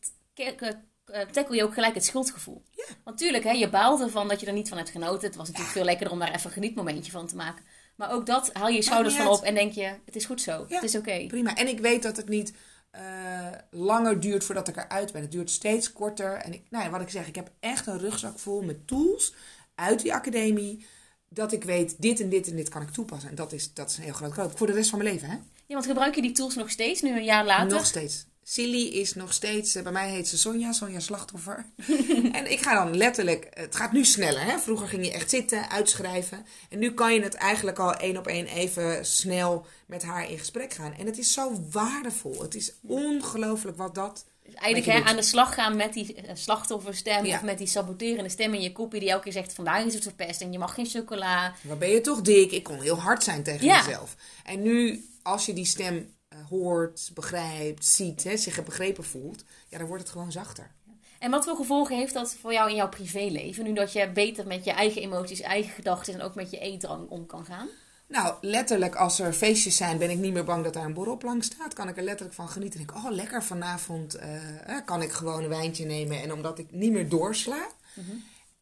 eh, 1.05 1.21
tackle 1.21 1.55
je 1.55 1.63
ook 1.63 1.73
gelijk 1.73 1.93
het 1.93 2.05
schuldgevoel. 2.05 2.63
Ja. 2.71 2.83
Want 3.03 3.17
tuurlijk, 3.17 3.43
hè, 3.43 3.51
je 3.51 3.69
baalt 3.69 4.01
ervan 4.01 4.27
dat 4.27 4.39
je 4.39 4.45
er 4.45 4.53
niet 4.53 4.69
van 4.69 4.77
hebt 4.77 4.89
genoten. 4.89 5.27
Het 5.27 5.35
was 5.35 5.47
natuurlijk 5.47 5.75
veel 5.75 5.85
lekkerder 5.85 6.13
om 6.13 6.19
daar 6.19 6.33
even 6.33 6.45
een 6.45 6.51
genietmomentje 6.51 7.11
van 7.11 7.27
te 7.27 7.35
maken. 7.35 7.65
Maar 7.95 8.11
ook 8.11 8.25
dat 8.25 8.49
haal 8.53 8.67
je 8.67 8.75
je 8.75 8.81
schouders 8.81 9.15
van 9.15 9.27
op 9.27 9.41
en 9.43 9.53
denk 9.53 9.73
je, 9.73 9.93
het 10.05 10.15
is 10.15 10.25
goed 10.25 10.41
zo. 10.41 10.65
Ja, 10.67 10.75
Het 10.75 10.83
is 10.83 10.95
oké. 10.95 11.25
Prima. 11.27 11.55
En 11.55 11.67
ik 11.67 11.79
weet 11.79 12.03
dat 12.03 12.17
het 12.17 12.29
niet 12.29 12.53
eh, 12.91 13.51
langer 13.71 14.19
duurt 14.19 14.43
voordat 14.43 14.67
ik 14.67 14.77
eruit 14.77 15.11
ben. 15.11 15.21
Het 15.21 15.31
duurt 15.31 15.49
steeds 15.49 15.91
korter. 15.91 16.33
En 16.33 16.53
ik, 16.53 16.61
nou 16.69 16.83
ja, 16.83 16.89
wat 16.89 17.01
ik 17.01 17.09
zeg, 17.09 17.27
ik 17.27 17.35
heb 17.35 17.51
echt 17.59 17.87
een 17.87 17.99
rugzak 17.99 18.39
vol 18.39 18.61
met 18.61 18.87
tools 18.87 19.33
uit 19.75 20.01
die 20.01 20.13
academie. 20.13 20.85
Dat 21.29 21.51
ik 21.51 21.63
weet, 21.63 22.01
dit 22.01 22.19
en 22.19 22.29
dit 22.29 22.47
en 22.47 22.55
dit 22.55 22.69
kan 22.69 22.81
ik 22.81 22.89
toepassen. 22.89 23.29
En 23.29 23.35
dat 23.35 23.51
is, 23.51 23.73
dat 23.73 23.89
is 23.89 23.97
een 23.97 24.03
heel 24.03 24.13
groot 24.13 24.31
groot. 24.31 24.57
Voor 24.57 24.67
de 24.67 24.73
rest 24.73 24.89
van 24.89 24.99
mijn 24.99 25.13
leven, 25.13 25.29
hè? 25.29 25.35
Ja, 25.65 25.73
want 25.75 25.85
gebruik 25.85 26.15
je 26.15 26.21
die 26.21 26.31
tools 26.31 26.55
nog 26.55 26.69
steeds, 26.69 27.01
nu 27.01 27.17
een 27.17 27.23
jaar 27.23 27.45
later? 27.45 27.75
Nog 27.75 27.85
steeds. 27.85 28.25
Silly 28.43 28.87
is 28.87 29.13
nog 29.13 29.33
steeds, 29.33 29.75
eh, 29.75 29.83
bij 29.83 29.91
mij 29.91 30.09
heet 30.09 30.27
ze 30.27 30.37
Sonja, 30.37 30.71
Sonja 30.71 30.99
Slachtoffer. 30.99 31.65
en 32.31 32.51
ik 32.51 32.61
ga 32.61 32.73
dan 32.83 32.97
letterlijk, 32.97 33.47
het 33.53 33.75
gaat 33.75 33.91
nu 33.91 34.05
sneller. 34.05 34.43
Hè? 34.43 34.59
Vroeger 34.59 34.87
ging 34.87 35.05
je 35.05 35.11
echt 35.11 35.29
zitten, 35.29 35.69
uitschrijven. 35.69 36.45
En 36.69 36.79
nu 36.79 36.91
kan 36.93 37.13
je 37.13 37.21
het 37.21 37.33
eigenlijk 37.33 37.79
al 37.79 37.93
één 37.93 38.17
op 38.17 38.27
één 38.27 38.45
even 38.47 39.05
snel 39.05 39.65
met 39.87 40.03
haar 40.03 40.29
in 40.31 40.37
gesprek 40.39 40.73
gaan. 40.73 40.93
En 40.93 41.05
het 41.05 41.17
is 41.17 41.33
zo 41.33 41.51
waardevol. 41.71 42.41
Het 42.41 42.55
is 42.55 42.73
ongelooflijk 42.87 43.77
wat 43.77 43.95
dat... 43.95 44.25
Dus 44.45 44.53
eigenlijk 44.53 44.97
hè, 44.97 45.09
aan 45.09 45.15
de 45.15 45.21
slag 45.21 45.53
gaan 45.53 45.75
met 45.75 45.93
die 45.93 46.13
eh, 46.15 46.35
slachtofferstem 46.35 47.25
Ja. 47.25 47.35
of 47.35 47.41
met 47.43 47.57
die 47.57 47.67
saboterende 47.67 48.29
stem 48.29 48.53
in 48.53 48.61
je 48.61 48.71
kopie 48.71 48.99
die 48.99 49.09
elke 49.09 49.23
keer 49.23 49.31
zegt 49.31 49.53
vandaag 49.53 49.83
is 49.85 49.93
het 49.93 50.03
verpest 50.03 50.41
en 50.41 50.51
je 50.51 50.57
mag 50.59 50.73
geen 50.73 50.85
chocola. 50.85 51.53
Wat 51.61 51.79
ben 51.79 51.89
je 51.89 52.01
toch 52.01 52.21
dik? 52.21 52.51
Ik 52.51 52.63
kon 52.63 52.81
heel 52.81 52.99
hard 52.99 53.23
zijn 53.23 53.43
tegen 53.43 53.65
Ja. 53.65 53.77
mezelf. 53.85 54.15
En 54.43 54.61
nu, 54.61 55.05
als 55.21 55.45
je 55.45 55.53
die 55.53 55.65
stem 55.65 56.13
eh, 56.33 56.45
hoort, 56.49 57.11
begrijpt, 57.13 57.85
ziet, 57.85 58.23
hè, 58.23 58.37
zich 58.37 58.63
begrepen 58.63 59.03
voelt, 59.03 59.43
ja, 59.67 59.77
dan 59.77 59.87
wordt 59.87 60.03
het 60.03 60.11
gewoon 60.11 60.31
zachter. 60.31 60.71
En 61.19 61.31
wat 61.31 61.43
voor 61.43 61.55
gevolgen 61.55 61.97
heeft 61.97 62.13
dat 62.13 62.35
voor 62.41 62.53
jou 62.53 62.69
in 62.69 62.75
jouw 62.75 62.89
privéleven? 62.89 63.63
Nu 63.63 63.73
dat 63.73 63.93
je 63.93 64.09
beter 64.09 64.47
met 64.47 64.63
je 64.63 64.71
eigen 64.71 65.01
emoties, 65.01 65.41
eigen 65.41 65.71
gedachten 65.71 66.13
en 66.13 66.21
ook 66.21 66.35
met 66.35 66.51
je 66.51 66.59
eetdrang 66.59 67.09
om 67.09 67.25
kan 67.25 67.45
gaan? 67.45 67.67
Nou, 68.07 68.35
letterlijk 68.41 68.95
als 68.95 69.19
er 69.19 69.33
feestjes 69.33 69.77
zijn, 69.77 69.97
ben 69.97 70.09
ik 70.09 70.17
niet 70.17 70.33
meer 70.33 70.43
bang 70.43 70.63
dat 70.63 70.73
daar 70.73 70.85
een 70.85 70.93
borrelplank 70.93 71.43
staat. 71.43 71.73
Kan 71.73 71.87
ik 71.87 71.97
er 71.97 72.03
letterlijk 72.03 72.35
van 72.35 72.49
genieten. 72.49 72.79
En 72.79 72.85
denk 72.85 72.97
ik, 72.97 73.05
oh 73.05 73.11
lekker, 73.11 73.43
vanavond 73.43 74.15
uh, 74.15 74.77
kan 74.85 75.01
ik 75.01 75.11
gewoon 75.11 75.43
een 75.43 75.49
wijntje 75.49 75.85
nemen. 75.85 76.21
En 76.21 76.33
omdat 76.33 76.59
ik 76.59 76.71
niet 76.71 76.91
meer 76.91 77.09
doorsla, 77.09 77.67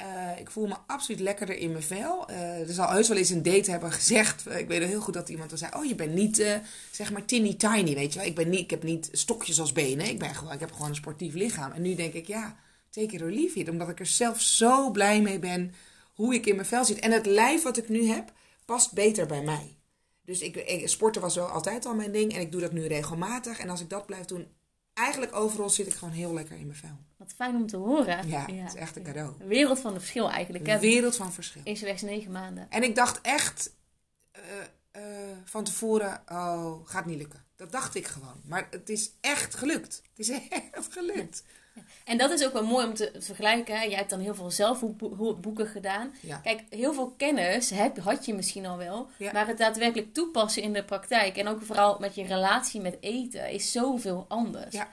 uh, 0.01 0.39
ik 0.39 0.51
voel 0.51 0.67
me 0.67 0.75
absoluut 0.87 1.21
lekkerder 1.21 1.57
in 1.57 1.71
mijn 1.71 1.83
vel. 1.83 2.29
Uh, 2.29 2.67
er 2.67 2.73
zal 2.73 2.89
heus 2.89 3.07
wel 3.07 3.17
eens 3.17 3.29
een 3.29 3.43
date 3.43 3.71
hebben 3.71 3.91
gezegd. 3.91 4.45
ik 4.57 4.67
weet 4.67 4.83
heel 4.83 5.01
goed 5.01 5.13
dat 5.13 5.29
iemand 5.29 5.49
dan 5.49 5.57
zei: 5.57 5.71
Oh, 5.75 5.85
je 5.85 5.95
bent 5.95 6.13
niet 6.13 6.61
zeg 6.91 7.11
maar 7.11 7.25
teeny 7.25 7.53
tiny. 7.53 7.93
Weet 7.95 8.13
je 8.13 8.19
wel, 8.19 8.27
ik, 8.27 8.35
ben 8.35 8.49
niet, 8.49 8.59
ik 8.59 8.69
heb 8.69 8.83
niet 8.83 9.09
stokjes 9.11 9.59
als 9.59 9.71
benen. 9.71 10.05
Ik, 10.05 10.19
ben 10.19 10.35
gewoon, 10.35 10.53
ik 10.53 10.59
heb 10.59 10.71
gewoon 10.71 10.89
een 10.89 10.95
sportief 10.95 11.33
lichaam. 11.33 11.71
En 11.71 11.81
nu 11.81 11.95
denk 11.95 12.13
ik: 12.13 12.27
Ja, 12.27 12.55
take 12.89 13.15
it 13.15 13.21
or 13.21 13.31
leave 13.31 13.59
it. 13.59 13.69
Omdat 13.69 13.89
ik 13.89 13.99
er 13.99 14.05
zelf 14.05 14.41
zo 14.41 14.91
blij 14.91 15.21
mee 15.21 15.39
ben 15.39 15.73
hoe 16.13 16.33
ik 16.33 16.45
in 16.45 16.55
mijn 16.55 16.67
vel 16.67 16.85
zit. 16.85 16.99
En 16.99 17.11
het 17.11 17.25
lijf 17.25 17.63
wat 17.63 17.77
ik 17.77 17.89
nu 17.89 18.07
heb, 18.07 18.31
past 18.65 18.93
beter 18.93 19.25
bij 19.25 19.41
mij. 19.41 19.75
Dus 20.25 20.41
ik, 20.41 20.81
sporten 20.85 21.21
was 21.21 21.35
wel 21.35 21.47
altijd 21.47 21.85
al 21.85 21.95
mijn 21.95 22.11
ding 22.11 22.33
en 22.33 22.41
ik 22.41 22.51
doe 22.51 22.61
dat 22.61 22.71
nu 22.71 22.85
regelmatig. 22.85 23.59
En 23.59 23.69
als 23.69 23.81
ik 23.81 23.89
dat 23.89 24.05
blijf 24.05 24.25
doen, 24.25 24.47
eigenlijk 25.01 25.35
overal 25.35 25.69
zit 25.69 25.87
ik 25.87 25.93
gewoon 25.93 26.13
heel 26.13 26.33
lekker 26.33 26.57
in 26.57 26.65
mijn 26.65 26.77
vel. 26.77 26.97
Wat 27.17 27.33
fijn 27.35 27.55
om 27.55 27.67
te 27.67 27.77
horen. 27.77 28.27
Ja, 28.27 28.45
het 28.45 28.73
is 28.73 28.79
echt 28.79 28.95
een 28.95 29.03
cadeau. 29.03 29.33
Een 29.39 29.47
wereld 29.47 29.79
van 29.79 29.91
het 29.93 30.01
verschil 30.01 30.29
eigenlijk. 30.29 30.67
Een 30.67 30.79
wereld 30.79 31.15
van 31.15 31.33
verschil. 31.33 31.61
Is 31.63 31.79
slechts 31.79 32.01
negen 32.01 32.31
maanden. 32.31 32.67
En 32.69 32.83
ik 32.83 32.95
dacht 32.95 33.21
echt 33.21 33.75
uh, 34.35 35.01
uh, 35.01 35.03
van 35.45 35.63
tevoren, 35.63 36.23
oh, 36.27 36.87
gaat 36.87 37.05
niet 37.05 37.17
lukken. 37.17 37.45
Dat 37.55 37.71
dacht 37.71 37.95
ik 37.95 38.07
gewoon. 38.07 38.41
Maar 38.45 38.67
het 38.69 38.89
is 38.89 39.11
echt 39.21 39.55
gelukt. 39.55 40.01
Het 40.09 40.27
is 40.27 40.29
echt 40.73 40.93
gelukt. 40.93 41.43
En 42.05 42.17
dat 42.17 42.31
is 42.31 42.45
ook 42.45 42.53
wel 42.53 42.65
mooi 42.65 42.87
om 42.87 42.93
te 42.93 43.11
vergelijken. 43.19 43.89
Jij 43.89 43.97
hebt 43.97 44.09
dan 44.09 44.19
heel 44.19 44.35
veel 44.35 44.51
zelfboeken 44.51 45.67
gedaan. 45.67 46.13
Kijk, 46.43 46.63
heel 46.69 46.93
veel 46.93 47.13
kennis 47.17 47.69
heb, 47.69 47.99
had 47.99 48.25
je 48.25 48.33
misschien 48.33 48.65
al 48.65 48.77
wel. 48.77 49.09
Maar 49.33 49.47
het 49.47 49.57
daadwerkelijk 49.57 50.13
toepassen 50.13 50.63
in 50.63 50.73
de 50.73 50.83
praktijk. 50.83 51.37
En 51.37 51.47
ook 51.47 51.61
vooral 51.61 51.97
met 51.99 52.15
je 52.15 52.23
relatie 52.23 52.81
met 52.81 52.97
eten 52.99 53.49
is 53.49 53.71
zoveel 53.71 54.25
anders. 54.27 54.73
Ja. 54.73 54.87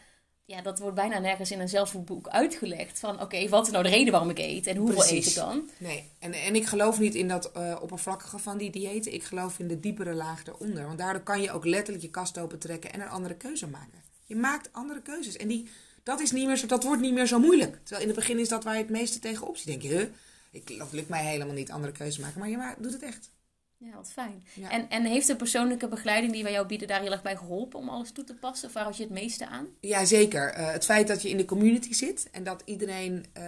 Ja, 0.45 0.63
dat 0.63 0.79
wordt 0.79 0.95
bijna 0.95 1.19
nergens 1.19 1.51
in 1.51 1.61
een 1.61 1.69
zelfboek 1.69 2.29
uitgelegd. 2.29 2.99
Van 2.99 3.21
oké, 3.21 3.49
wat 3.49 3.67
is 3.67 3.73
nou 3.73 3.85
de 3.85 3.91
reden 3.91 4.11
waarom 4.11 4.31
ik 4.31 4.39
eet 4.39 4.67
en 4.67 4.77
hoeveel 4.77 5.07
eet 5.07 5.27
ik 5.27 5.35
dan? 5.35 5.71
Nee, 5.79 6.11
en, 6.19 6.33
en 6.33 6.55
ik 6.55 6.67
geloof 6.67 6.99
niet 6.99 7.15
in 7.15 7.29
dat 7.29 7.51
uh, 7.57 7.77
oppervlakkige 7.81 8.39
van 8.39 8.59
die 8.59 8.71
diëten. 8.71 9.13
Ik 9.13 9.25
geloof 9.25 9.59
in 9.59 9.69
de 9.69 9.81
diepere 9.81 10.15
laag 10.15 10.47
eronder. 10.47 10.87
Want 10.87 10.99
daardoor 10.99 11.23
kan 11.23 11.41
je 11.41 11.53
ook 11.53 11.65
letterlijk 11.65 12.05
je 12.05 12.11
kast 12.11 12.39
open 12.39 12.59
trekken 12.59 12.93
en 12.93 13.01
een 13.01 13.09
andere 13.09 13.35
keuze 13.35 13.67
maken. 13.67 14.03
Je 14.25 14.37
maakt 14.37 14.69
andere 14.73 15.03
keuzes. 15.03 15.37
En 15.37 15.49
die 15.49 15.69
dat, 16.09 16.21
is 16.21 16.31
niet 16.31 16.47
meer 16.47 16.57
zo, 16.57 16.67
dat 16.67 16.85
wordt 16.85 17.03
niet 17.03 17.13
meer 17.13 17.27
zo 17.27 17.39
moeilijk. 17.39 17.77
Terwijl 17.77 18.01
in 18.01 18.07
het 18.07 18.17
begin 18.17 18.39
is 18.39 18.49
dat 18.49 18.65
waar 18.65 18.75
je 18.75 18.83
het 18.83 18.91
meeste 18.91 19.19
tegenop 19.19 19.57
ziet. 19.57 19.67
denk 19.67 19.83
je, 19.83 19.89
huh? 19.89 20.07
Ik, 20.51 20.79
dat 20.79 20.93
lukt 20.93 21.09
mij 21.09 21.25
helemaal 21.25 21.55
niet 21.55 21.71
andere 21.71 21.93
keuzes 21.93 22.19
maken. 22.19 22.41
Maar 22.41 22.49
je 22.49 22.75
doet 22.79 22.93
het 22.93 23.03
echt. 23.03 23.31
Ja, 23.77 23.95
wat 23.95 24.13
fijn. 24.13 24.45
En, 24.69 24.89
en 24.89 25.05
heeft 25.05 25.27
de 25.27 25.37
persoonlijke 25.37 25.89
begeleiding 25.89 26.33
die 26.33 26.43
wij 26.43 26.53
jou 26.53 26.67
bieden 26.67 26.89
daar 26.89 27.01
heel 27.01 27.13
erg 27.13 27.23
bij 27.23 27.37
geholpen 27.37 27.79
om 27.79 27.89
alles 27.89 28.13
toe 28.13 28.25
te 28.25 28.35
passen? 28.35 28.69
Of 28.69 28.75
waar 28.75 28.85
had 28.85 28.97
je 28.97 29.03
het 29.03 29.13
meeste 29.13 29.47
aan? 29.47 29.67
Ja, 29.81 30.05
zeker. 30.05 30.59
Uh, 30.59 30.73
het 30.73 30.85
feit 30.85 31.09
dat 31.09 31.23
je 31.23 31.29
in 31.29 31.37
de 31.37 31.45
community 31.45 31.93
zit 31.93 32.29
en 32.31 32.45
dat 32.45 32.63
iedereen, 32.65 33.25
uh, 33.39 33.43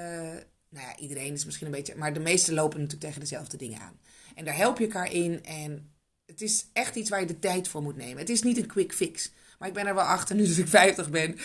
nou 0.69 0.87
ja, 0.87 0.97
iedereen 0.97 1.33
is 1.33 1.45
misschien 1.45 1.67
een 1.67 1.73
beetje, 1.73 1.95
maar 1.97 2.13
de 2.13 2.21
meesten 2.21 2.55
lopen 2.55 2.79
natuurlijk 2.79 3.05
tegen 3.05 3.21
dezelfde 3.21 3.57
dingen 3.57 3.81
aan. 3.81 4.01
En 4.35 4.45
daar 4.45 4.57
help 4.57 4.79
je 4.79 4.85
elkaar 4.85 5.13
in 5.13 5.45
en 5.45 5.93
het 6.27 6.41
is 6.41 6.67
echt 6.73 6.97
iets 6.97 7.11
waar 7.11 7.21
je 7.21 7.27
de 7.27 7.39
tijd 7.39 7.69
voor 7.69 7.83
moet 7.83 7.97
nemen. 7.97 8.19
Het 8.19 8.29
is 8.29 8.43
niet 8.43 8.57
een 8.57 8.67
quick 8.67 8.93
fix. 8.93 9.31
Maar 9.59 9.69
ik 9.69 9.75
ben 9.75 9.87
er 9.87 9.95
wel 9.95 10.05
achter, 10.05 10.37
nu 10.37 10.47
dat 10.47 10.57
ik 10.57 10.69
50 10.69 11.11
ben, 11.11 11.39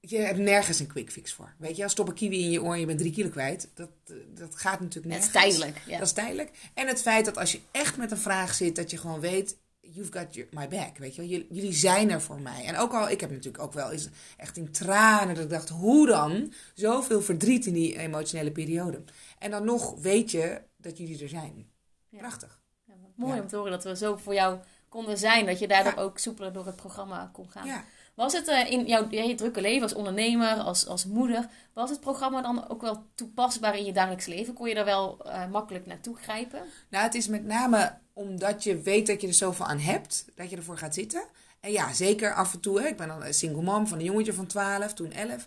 je 0.00 0.18
hebt 0.18 0.38
nergens 0.38 0.80
een 0.80 0.86
quick 0.86 1.10
fix 1.10 1.32
voor. 1.32 1.54
Weet 1.58 1.76
je, 1.76 1.82
als 1.82 1.92
stop 1.92 2.08
een 2.08 2.14
kiwi 2.14 2.42
in 2.42 2.50
je 2.50 2.62
oor 2.62 2.72
en 2.72 2.80
je 2.80 2.86
bent 2.86 2.98
drie 2.98 3.12
kilo 3.12 3.28
kwijt. 3.28 3.68
Dat, 3.74 3.90
dat 4.34 4.56
gaat 4.56 4.80
natuurlijk 4.80 5.06
nergens. 5.06 5.32
Dat 5.32 5.44
is 5.44 5.50
tijdelijk. 5.50 5.82
Ja. 5.86 5.98
Dat 5.98 6.06
is 6.06 6.12
tijdelijk. 6.12 6.50
En 6.74 6.86
het 6.86 7.02
feit 7.02 7.24
dat 7.24 7.36
als 7.38 7.52
je 7.52 7.60
echt 7.70 7.96
met 7.96 8.10
een 8.10 8.18
vraag 8.18 8.54
zit, 8.54 8.76
dat 8.76 8.90
je 8.90 8.96
gewoon 8.96 9.20
weet, 9.20 9.56
you've 9.80 10.12
got 10.12 10.34
your, 10.34 10.48
my 10.52 10.68
back. 10.68 10.98
Weet 10.98 11.14
je 11.14 11.28
jullie 11.28 11.72
zijn 11.72 12.10
er 12.10 12.20
voor 12.20 12.40
mij. 12.40 12.64
En 12.64 12.76
ook 12.76 12.92
al, 12.92 13.08
ik 13.08 13.20
heb 13.20 13.30
natuurlijk 13.30 13.62
ook 13.62 13.72
wel 13.72 13.90
eens 13.90 14.08
echt 14.36 14.56
in 14.56 14.72
tranen 14.72 15.34
dat 15.34 15.44
ik 15.44 15.50
dacht, 15.50 15.68
hoe 15.68 16.06
dan? 16.06 16.52
Zoveel 16.74 17.22
verdriet 17.22 17.66
in 17.66 17.74
die 17.74 17.98
emotionele 17.98 18.52
periode. 18.52 19.02
En 19.38 19.50
dan 19.50 19.64
nog 19.64 20.00
weet 20.00 20.30
je 20.30 20.62
dat 20.76 20.98
jullie 20.98 21.22
er 21.22 21.28
zijn. 21.28 21.70
Prachtig. 22.10 22.60
Ja, 22.86 22.94
mooi 23.14 23.40
om 23.40 23.46
te 23.46 23.56
horen 23.56 23.72
dat 23.72 23.84
we 23.84 23.96
zo 23.96 24.16
voor 24.16 24.34
jou 24.34 24.58
konden 24.88 25.18
zijn. 25.18 25.46
Dat 25.46 25.58
je 25.58 25.68
daardoor 25.68 25.96
ook 25.96 26.18
soepeler 26.18 26.52
door 26.52 26.66
het 26.66 26.76
programma 26.76 27.30
kon 27.32 27.50
gaan. 27.50 27.66
Was 28.14 28.32
het 28.32 28.48
uh, 28.48 28.70
in 28.70 28.86
jouw 28.86 29.06
je 29.10 29.34
drukke 29.34 29.60
leven 29.60 29.82
als 29.82 29.94
ondernemer, 29.94 30.54
als, 30.54 30.86
als 30.86 31.06
moeder, 31.06 31.48
was 31.72 31.90
het 31.90 32.00
programma 32.00 32.42
dan 32.42 32.68
ook 32.68 32.80
wel 32.80 33.04
toepasbaar 33.14 33.76
in 33.76 33.84
je 33.84 33.92
dagelijks 33.92 34.26
leven? 34.26 34.54
Kon 34.54 34.68
je 34.68 34.74
daar 34.74 34.84
wel 34.84 35.18
uh, 35.26 35.50
makkelijk 35.50 35.86
naartoe 35.86 36.16
grijpen? 36.16 36.60
Nou, 36.88 37.04
het 37.04 37.14
is 37.14 37.28
met 37.28 37.44
name 37.44 37.98
omdat 38.12 38.62
je 38.64 38.80
weet 38.80 39.06
dat 39.06 39.20
je 39.20 39.26
er 39.26 39.34
zoveel 39.34 39.66
aan 39.66 39.78
hebt, 39.78 40.24
dat 40.34 40.50
je 40.50 40.56
ervoor 40.56 40.78
gaat 40.78 40.94
zitten. 40.94 41.22
En 41.60 41.72
ja, 41.72 41.92
zeker 41.92 42.34
af 42.34 42.52
en 42.52 42.60
toe. 42.60 42.80
Hè, 42.80 42.86
ik 42.86 42.96
ben 42.96 43.08
dan 43.08 43.24
een 43.24 43.34
single 43.34 43.62
mom 43.62 43.86
van 43.86 43.98
een 43.98 44.04
jongetje 44.04 44.32
van 44.32 44.46
12, 44.46 44.94
toen 44.94 45.12
11. 45.12 45.46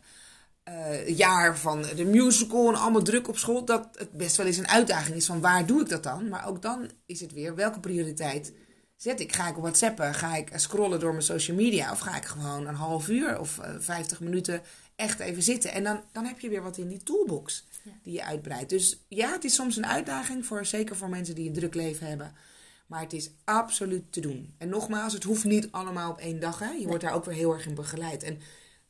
Uh, 0.70 1.18
jaar 1.18 1.58
van 1.58 1.82
de 1.96 2.06
musical 2.06 2.68
en 2.68 2.76
allemaal 2.76 3.02
druk 3.02 3.28
op 3.28 3.38
school. 3.38 3.66
Dat 3.66 3.88
het 3.98 4.12
best 4.12 4.36
wel 4.36 4.46
eens 4.46 4.58
een 4.58 4.68
uitdaging 4.68 5.16
is 5.16 5.26
van 5.26 5.42
waar 5.42 5.66
doe 5.66 5.82
ik 5.82 5.90
dat 5.90 6.04
dan? 6.04 6.30
Maar 6.30 6.48
ook 6.48 6.62
dan 6.62 6.90
is 7.06 7.20
het 7.20 7.34
weer 7.34 7.56
welke 7.56 7.80
prioriteit 7.80 8.54
zet 9.04 9.20
ik? 9.20 9.34
Ga 9.34 9.48
ik 9.48 9.56
whatsappen? 9.56 10.13
Ga 10.13 10.36
ik 10.36 10.50
scrollen 10.56 11.00
door 11.00 11.12
mijn 11.12 11.24
social 11.24 11.58
media? 11.58 11.92
Of 11.92 12.00
ga 12.00 12.16
ik 12.16 12.26
gewoon 12.26 12.68
een 12.68 12.76
half 12.76 13.08
uur 13.10 13.39
of 13.39 13.60
eh, 13.60 13.74
50 13.80 14.20
minuten 14.20 14.62
echt 14.96 15.20
even 15.20 15.44
zitten? 15.44 15.72
En 15.72 15.84
dan, 15.84 16.04
dan 16.12 16.26
heb 16.26 16.39
je 16.39 16.50
weer 16.50 16.62
wat 16.63 16.78
in 16.78 16.88
die 16.88 17.04
toolbox 17.04 17.66
die 18.04 18.13
je 18.13 18.24
uitbreidt. 18.24 18.70
Dus 18.70 19.00
ja, 19.08 19.32
het 19.32 19.44
is 19.44 19.54
soms 19.54 19.78
een 19.78 19.86
uitdaging, 19.86 20.46
voor, 20.46 20.66
zeker 20.66 20.96
voor 20.96 21.10
mensen 21.10 21.36
die 21.36 21.48
een 21.48 21.54
druk 21.54 21.74
leven 21.74 22.08
hebben. 22.08 22.36
Maar 22.88 23.02
het 23.02 23.13
is 23.13 23.32
absoluut 23.44 24.12
te 24.12 24.20
doen. 24.20 24.54
En 24.58 24.70
nogmaals, 24.70 25.13
het 25.13 25.24
hoeft 25.24 25.44
niet 25.44 25.68
allemaal 25.72 26.12
op 26.12 26.20
één 26.20 26.39
dag. 26.39 26.60
Hè? 26.60 26.72
Je 26.72 26.88
wordt 26.88 27.04
daar 27.04 27.13
ook 27.13 27.26
weer 27.26 27.36
heel 27.36 27.54
erg 27.54 27.66
in 27.66 27.76
begeleid. 27.76 28.24
En 28.24 28.39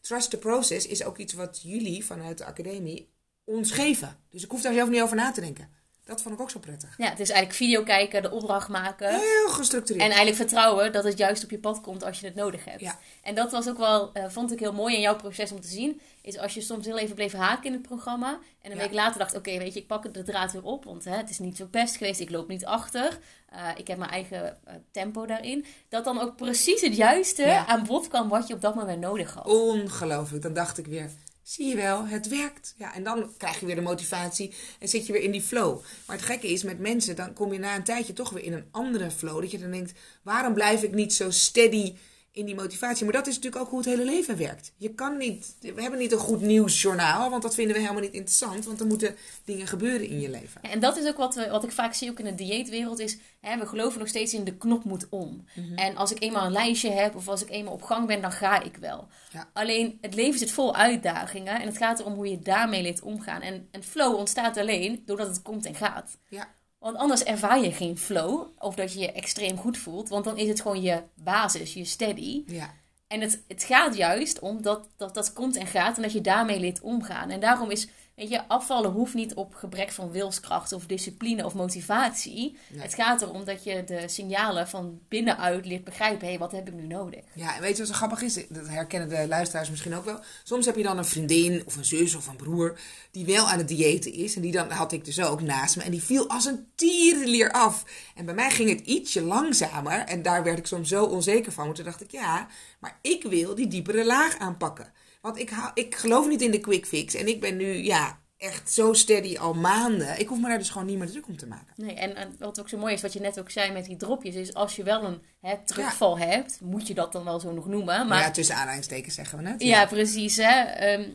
trust 0.01 0.29
the 0.29 0.37
process 0.37 0.87
is 0.87 1.03
ook 1.03 1.17
iets 1.17 1.33
wat 1.33 1.61
jullie 1.63 2.05
vanuit 2.05 2.37
de 2.37 2.45
academie 2.45 3.09
ons 3.43 3.71
geven. 3.71 4.17
Dus 4.29 4.43
ik 4.43 4.51
hoef 4.51 4.61
daar 4.61 4.73
zelf 4.73 4.89
niet 4.89 5.01
over 5.01 5.15
na 5.15 5.31
te 5.31 5.41
denken. 5.41 5.69
Dat 6.05 6.21
vond 6.21 6.35
ik 6.35 6.41
ook 6.41 6.49
zo 6.49 6.59
prettig. 6.59 6.97
Ja, 6.97 7.09
het 7.09 7.19
is 7.19 7.29
eigenlijk 7.29 7.57
video 7.57 7.83
kijken, 7.83 8.21
de 8.21 8.31
opdracht 8.31 8.67
maken. 8.67 9.09
Heel 9.09 9.49
gestructureerd. 9.49 10.03
En 10.03 10.11
eigenlijk 10.11 10.37
vertrouwen 10.37 10.91
dat 10.91 11.03
het 11.03 11.17
juist 11.17 11.43
op 11.43 11.49
je 11.49 11.59
pad 11.59 11.81
komt 11.81 12.03
als 12.03 12.19
je 12.19 12.25
het 12.25 12.35
nodig 12.35 12.65
hebt. 12.65 12.81
Ja. 12.81 12.99
En 13.21 13.35
dat 13.35 13.51
was 13.51 13.69
ook 13.69 13.77
wel, 13.77 14.09
uh, 14.13 14.25
vond 14.27 14.51
ik 14.51 14.59
heel 14.59 14.73
mooi 14.73 14.95
in 14.95 15.01
jouw 15.01 15.15
proces 15.15 15.51
om 15.51 15.61
te 15.61 15.67
zien. 15.67 16.01
Is 16.21 16.37
als 16.37 16.53
je 16.53 16.61
soms 16.61 16.85
heel 16.85 16.97
even 16.97 17.15
bleef 17.15 17.33
haken 17.33 17.65
in 17.65 17.73
het 17.73 17.81
programma. 17.81 18.39
En 18.61 18.71
een 18.71 18.77
week 18.77 18.93
later 18.93 19.19
dacht, 19.19 19.35
oké, 19.35 19.57
weet 19.57 19.73
je, 19.73 19.79
ik 19.79 19.87
pak 19.87 20.13
de 20.13 20.23
draad 20.23 20.51
weer 20.51 20.63
op. 20.63 20.83
Want 20.83 21.05
hè, 21.05 21.15
het 21.15 21.29
is 21.29 21.39
niet 21.39 21.57
zo 21.57 21.67
best 21.71 21.95
geweest, 21.95 22.19
ik 22.19 22.29
loop 22.29 22.47
niet 22.47 22.65
achter. 22.65 23.19
Uh, 23.53 23.67
ik 23.77 23.87
heb 23.87 23.97
mijn 23.97 24.11
eigen 24.11 24.57
uh, 24.67 24.73
tempo 24.91 25.25
daarin. 25.25 25.65
Dat 25.89 26.03
dan 26.03 26.21
ook 26.21 26.35
precies 26.35 26.81
het 26.81 26.95
juiste 26.95 27.65
aan 27.67 27.85
bod 27.85 28.07
kwam 28.07 28.29
wat 28.29 28.47
je 28.47 28.53
op 28.53 28.61
dat 28.61 28.75
moment 28.75 28.99
nodig 28.99 29.33
had. 29.33 29.45
Ongelooflijk. 29.45 30.43
Dan 30.43 30.53
dacht 30.53 30.77
ik 30.77 30.85
weer, 30.85 31.09
Zie 31.43 31.67
je 31.67 31.75
wel, 31.75 32.05
het 32.05 32.27
werkt. 32.27 32.73
Ja, 32.77 32.93
en 32.93 33.03
dan 33.03 33.33
krijg 33.37 33.59
je 33.59 33.65
weer 33.65 33.75
de 33.75 33.81
motivatie 33.81 34.53
en 34.79 34.87
zit 34.87 35.05
je 35.05 35.13
weer 35.13 35.21
in 35.21 35.31
die 35.31 35.41
flow. 35.41 35.81
Maar 36.05 36.15
het 36.15 36.25
gekke 36.25 36.47
is, 36.47 36.63
met 36.63 36.79
mensen, 36.79 37.15
dan 37.15 37.33
kom 37.33 37.53
je 37.53 37.59
na 37.59 37.75
een 37.75 37.83
tijdje 37.83 38.13
toch 38.13 38.29
weer 38.29 38.43
in 38.43 38.53
een 38.53 38.67
andere 38.71 39.11
flow. 39.11 39.41
Dat 39.41 39.51
je 39.51 39.59
dan 39.59 39.71
denkt, 39.71 39.93
waarom 40.21 40.53
blijf 40.53 40.83
ik 40.83 40.91
niet 40.91 41.13
zo 41.13 41.31
steady 41.31 41.93
in 42.33 42.45
die 42.45 42.55
motivatie. 42.55 43.03
Maar 43.03 43.13
dat 43.13 43.27
is 43.27 43.35
natuurlijk 43.35 43.63
ook 43.63 43.69
hoe 43.69 43.79
het 43.79 43.87
hele 43.87 44.05
leven 44.05 44.37
werkt. 44.37 44.71
Je 44.77 44.93
kan 44.93 45.17
niet, 45.17 45.55
we 45.59 45.81
hebben 45.81 45.99
niet 45.99 46.11
een 46.11 46.17
goed 46.17 46.41
nieuwsjournaal, 46.41 47.29
want 47.29 47.41
dat 47.41 47.55
vinden 47.55 47.75
we 47.75 47.81
helemaal 47.81 48.01
niet 48.01 48.13
interessant. 48.13 48.65
Want 48.65 48.79
er 48.79 48.85
moeten 48.85 49.15
dingen 49.45 49.67
gebeuren 49.67 50.07
in 50.07 50.19
je 50.19 50.29
leven. 50.29 50.61
En 50.61 50.79
dat 50.79 50.97
is 50.97 51.07
ook 51.07 51.17
wat, 51.17 51.35
we, 51.35 51.49
wat 51.49 51.63
ik 51.63 51.71
vaak 51.71 51.93
zie 51.93 52.09
ook 52.09 52.19
in 52.19 52.25
de 52.25 52.35
dieetwereld 52.35 52.99
is, 52.99 53.17
hè, 53.39 53.57
we 53.57 53.65
geloven 53.65 53.99
nog 53.99 54.07
steeds 54.07 54.33
in 54.33 54.43
de 54.43 54.57
knop 54.57 54.83
moet 54.83 55.09
om. 55.09 55.45
Mhm. 55.55 55.73
En 55.73 55.95
als 55.95 56.11
ik 56.11 56.21
eenmaal 56.21 56.45
een 56.45 56.51
lijstje 56.51 56.91
heb 56.91 57.15
of 57.15 57.27
als 57.27 57.41
ik 57.41 57.49
eenmaal 57.49 57.73
op 57.73 57.83
gang 57.83 58.07
ben, 58.07 58.21
dan 58.21 58.31
ga 58.31 58.61
ik 58.61 58.77
wel. 58.77 59.07
Ja. 59.31 59.49
Alleen 59.53 59.97
het 60.01 60.15
leven 60.15 60.39
zit 60.39 60.51
vol 60.51 60.75
uitdagingen 60.75 61.61
en 61.61 61.67
het 61.67 61.77
gaat 61.77 61.99
erom 61.99 62.13
hoe 62.13 62.29
je 62.29 62.39
daarmee 62.39 62.81
leert 62.81 63.01
omgaan. 63.01 63.41
En, 63.41 63.67
en 63.71 63.83
flow 63.83 64.15
ontstaat 64.15 64.57
alleen 64.57 65.03
doordat 65.05 65.27
het 65.27 65.41
komt 65.41 65.65
en 65.65 65.75
gaat. 65.75 66.17
Ja. 66.29 66.47
Want 66.83 66.97
anders 66.97 67.23
ervaar 67.23 67.63
je 67.63 67.71
geen 67.71 67.97
flow 67.97 68.47
of 68.57 68.75
dat 68.75 68.93
je 68.93 68.99
je 68.99 69.11
extreem 69.11 69.57
goed 69.57 69.77
voelt. 69.77 70.09
Want 70.09 70.23
dan 70.25 70.37
is 70.37 70.47
het 70.47 70.61
gewoon 70.61 70.81
je 70.81 71.03
basis, 71.15 71.73
je 71.73 71.85
steady. 71.85 72.43
Ja. 72.45 72.73
En 73.07 73.21
het, 73.21 73.43
het 73.47 73.63
gaat 73.63 73.95
juist 73.95 74.39
om 74.39 74.61
dat, 74.61 74.89
dat 74.97 75.13
dat 75.13 75.33
komt 75.33 75.55
en 75.55 75.67
gaat 75.67 75.95
en 75.95 76.01
dat 76.01 76.11
je 76.11 76.21
daarmee 76.21 76.59
leert 76.59 76.81
omgaan. 76.81 77.29
En 77.29 77.39
daarom 77.39 77.71
is 77.71 77.87
Weet 78.15 78.29
je, 78.29 78.47
afvallen 78.47 78.91
hoeft 78.91 79.13
niet 79.13 79.33
op 79.33 79.55
gebrek 79.55 79.91
van 79.91 80.11
wilskracht 80.11 80.71
of 80.71 80.85
discipline 80.85 81.45
of 81.45 81.53
motivatie. 81.53 82.57
Het 82.75 82.93
gaat 82.93 83.21
erom 83.21 83.45
dat 83.45 83.63
je 83.63 83.83
de 83.83 84.07
signalen 84.07 84.67
van 84.67 84.99
binnenuit 85.07 85.65
leert 85.65 85.83
begrijpen. 85.83 86.21
Hé, 86.21 86.27
hey, 86.27 86.37
wat 86.37 86.51
heb 86.51 86.67
ik 86.67 86.73
nu 86.73 86.87
nodig? 86.87 87.23
Ja, 87.33 87.55
en 87.55 87.61
weet 87.61 87.71
je 87.71 87.77
wat 87.77 87.87
zo 87.87 87.93
grappig 87.93 88.21
is? 88.21 88.33
Dat 88.49 88.67
herkennen 88.67 89.09
de 89.09 89.27
luisteraars 89.27 89.69
misschien 89.69 89.95
ook 89.95 90.05
wel. 90.05 90.19
Soms 90.43 90.65
heb 90.65 90.75
je 90.75 90.83
dan 90.83 90.97
een 90.97 91.05
vriendin 91.05 91.63
of 91.65 91.75
een 91.75 91.85
zus 91.85 92.15
of 92.15 92.27
een 92.27 92.35
broer 92.35 92.79
die 93.11 93.25
wel 93.25 93.49
aan 93.49 93.57
het 93.57 93.67
diëten 93.67 94.13
is. 94.13 94.35
En 94.35 94.41
die 94.41 94.51
dan 94.51 94.71
had 94.71 94.91
ik 94.91 95.05
dus 95.05 95.21
ook 95.21 95.41
naast 95.41 95.75
me. 95.75 95.83
En 95.83 95.91
die 95.91 96.03
viel 96.03 96.29
als 96.29 96.45
een 96.45 96.67
tierenlier 96.75 97.51
af. 97.51 97.83
En 98.15 98.25
bij 98.25 98.33
mij 98.35 98.51
ging 98.51 98.69
het 98.69 98.79
ietsje 98.79 99.21
langzamer. 99.21 99.99
En 99.99 100.21
daar 100.21 100.43
werd 100.43 100.57
ik 100.57 100.67
soms 100.67 100.89
zo 100.89 101.05
onzeker 101.05 101.51
van. 101.51 101.63
Want 101.63 101.75
toen 101.75 101.85
dacht 101.85 102.01
ik, 102.01 102.11
ja, 102.11 102.47
maar 102.79 102.99
ik 103.01 103.23
wil 103.23 103.55
die 103.55 103.67
diepere 103.67 104.05
laag 104.05 104.37
aanpakken. 104.37 104.91
Want 105.23 105.37
ik, 105.39 105.49
hou, 105.49 105.71
ik 105.73 105.95
geloof 105.95 106.27
niet 106.27 106.41
in 106.41 106.51
de 106.51 106.59
quick 106.59 106.85
fix. 106.85 107.13
En 107.13 107.27
ik 107.27 107.39
ben 107.39 107.57
nu, 107.57 107.73
ja, 107.73 108.19
echt 108.37 108.71
zo 108.71 108.93
steady 108.93 109.37
al 109.37 109.53
maanden. 109.53 110.19
Ik 110.19 110.27
hoef 110.27 110.39
me 110.39 110.47
daar 110.47 110.57
dus 110.57 110.69
gewoon 110.69 110.87
niet 110.87 110.97
meer 110.97 111.09
druk 111.09 111.27
om 111.27 111.37
te 111.37 111.47
maken. 111.47 111.73
Nee, 111.75 111.93
en, 111.93 112.15
en 112.15 112.35
wat 112.39 112.59
ook 112.59 112.69
zo 112.69 112.77
mooi 112.77 112.93
is, 112.93 113.01
wat 113.01 113.13
je 113.13 113.19
net 113.19 113.39
ook 113.39 113.49
zei 113.49 113.71
met 113.71 113.85
die 113.85 113.95
dropjes, 113.97 114.35
is 114.35 114.53
als 114.53 114.75
je 114.75 114.83
wel 114.83 115.03
een 115.03 115.21
hè, 115.41 115.55
terugval 115.65 116.17
hebt, 116.17 116.61
moet 116.61 116.87
je 116.87 116.93
dat 116.93 117.11
dan 117.11 117.23
wel 117.23 117.39
zo 117.39 117.53
nog 117.53 117.65
noemen. 117.67 118.07
Maar, 118.07 118.21
ja, 118.21 118.31
tussen 118.31 118.55
aanhalingstekens 118.55 119.15
zeggen 119.15 119.37
we 119.37 119.43
net. 119.43 119.61
Ja, 119.61 119.85
precies. 119.85 120.35
Hè? 120.37 120.61
Ehm, 120.61 121.09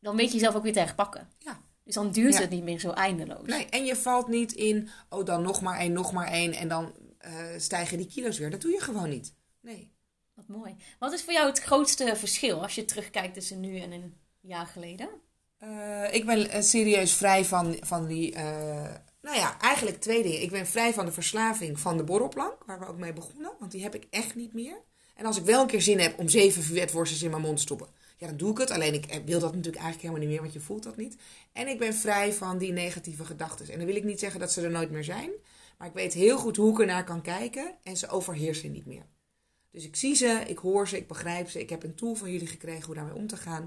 dan 0.00 0.16
weet 0.16 0.28
je 0.28 0.34
jezelf 0.34 0.54
ook 0.54 0.62
weer 0.62 0.72
te 0.72 0.78
herpakken. 0.78 1.28
Ja. 1.38 1.60
Dus 1.84 1.94
dan 1.94 2.10
duurt 2.10 2.34
Ja. 2.34 2.40
het 2.40 2.50
niet 2.50 2.64
meer 2.64 2.78
zo 2.80 2.90
eindeloos. 2.90 3.46
Nee, 3.48 3.66
en 3.66 3.84
je 3.84 3.96
valt 3.96 4.28
niet 4.28 4.52
in, 4.52 4.88
oh 5.08 5.24
dan 5.24 5.42
nog 5.42 5.60
maar 5.60 5.78
één, 5.78 5.92
nog 5.92 6.12
maar 6.12 6.28
één. 6.28 6.52
En 6.52 6.68
dan 6.68 6.92
eh, 7.18 7.32
stijgen 7.56 7.96
die 7.98 8.06
kilo's 8.06 8.38
weer. 8.38 8.50
Dat 8.50 8.60
doe 8.60 8.70
je 8.72 8.80
gewoon 8.80 9.08
niet. 9.08 9.34
Nee. 9.60 9.91
Wat 10.34 10.48
mooi. 10.48 10.74
Wat 10.98 11.12
is 11.12 11.22
voor 11.22 11.32
jou 11.32 11.46
het 11.48 11.60
grootste 11.60 12.16
verschil 12.16 12.62
als 12.62 12.74
je 12.74 12.84
terugkijkt 12.84 13.34
tussen 13.34 13.60
nu 13.60 13.78
en 13.78 13.92
een 13.92 14.14
jaar 14.40 14.66
geleden? 14.66 15.08
Eh, 15.58 16.14
ik 16.14 16.26
ben 16.26 16.50
eh, 16.50 16.62
serieus 16.62 17.12
vrij 17.12 17.44
van, 17.44 17.76
van 17.80 18.06
die. 18.06 18.32
eh, 18.34 18.94
nou 19.22 19.36
ja, 19.36 19.60
eigenlijk 19.60 20.00
twee 20.00 20.22
dingen. 20.22 20.42
Ik 20.42 20.50
ben 20.50 20.66
vrij 20.66 20.92
van 20.92 21.06
de 21.06 21.12
verslaving 21.12 21.80
van 21.80 21.96
de 21.96 22.04
borrelplank, 22.04 22.64
waar 22.66 22.78
we 22.78 22.86
ook 22.86 22.98
mee 22.98 23.12
begonnen. 23.12 23.52
Want 23.58 23.72
die 23.72 23.82
heb 23.82 23.94
ik 23.94 24.06
echt 24.10 24.34
niet 24.34 24.52
meer. 24.52 24.80
En 25.14 25.26
als 25.26 25.36
ik 25.38 25.44
wel 25.44 25.60
een 25.60 25.66
keer 25.66 25.82
zin 25.82 25.98
heb 25.98 26.18
om 26.18 26.28
zeven 26.28 26.62
vuetworstels 26.62 27.22
in 27.22 27.30
mijn 27.30 27.42
mond 27.42 27.56
te 27.56 27.62
stoppen, 27.62 27.88
ja, 28.16 28.26
dan 28.26 28.36
doe 28.36 28.50
ik 28.50 28.58
het. 28.58 28.70
Alleen 28.70 28.94
ik 28.94 29.06
wil 29.24 29.40
dat 29.40 29.54
natuurlijk 29.54 29.82
eigenlijk 29.82 30.00
helemaal 30.00 30.20
niet 30.20 30.28
meer, 30.28 30.40
want 30.40 30.52
je 30.52 30.60
voelt 30.60 30.82
dat 30.82 30.96
niet. 30.96 31.16
En 31.52 31.68
ik 31.68 31.78
ben 31.78 31.94
vrij 31.94 32.32
van 32.32 32.58
die 32.58 32.72
negatieve 32.72 33.24
gedachten. 33.24 33.68
En 33.68 33.76
dan 33.76 33.86
wil 33.86 33.96
ik 33.96 34.04
niet 34.04 34.20
zeggen 34.20 34.40
dat 34.40 34.52
ze 34.52 34.62
er 34.62 34.70
nooit 34.70 34.90
meer 34.90 35.04
zijn. 35.04 35.30
Maar 35.78 35.88
ik 35.88 35.94
weet 35.94 36.12
heel 36.12 36.38
goed 36.38 36.56
hoe 36.56 36.72
ik 36.72 36.80
ernaar 36.80 37.04
kan 37.04 37.22
kijken 37.22 37.74
en 37.82 37.96
ze 37.96 38.08
overheersen 38.08 38.72
niet 38.72 38.86
meer. 38.86 39.06
Dus 39.72 39.84
ik 39.84 39.96
zie 39.96 40.14
ze, 40.14 40.42
ik 40.46 40.58
hoor 40.58 40.88
ze, 40.88 40.96
ik 40.96 41.08
begrijp 41.08 41.50
ze. 41.50 41.60
Ik 41.60 41.70
heb 41.70 41.82
een 41.82 41.94
tool 41.94 42.14
van 42.14 42.30
jullie 42.30 42.46
gekregen 42.46 42.84
hoe 42.84 42.94
daarmee 42.94 43.14
om 43.14 43.26
te 43.26 43.36
gaan. 43.36 43.62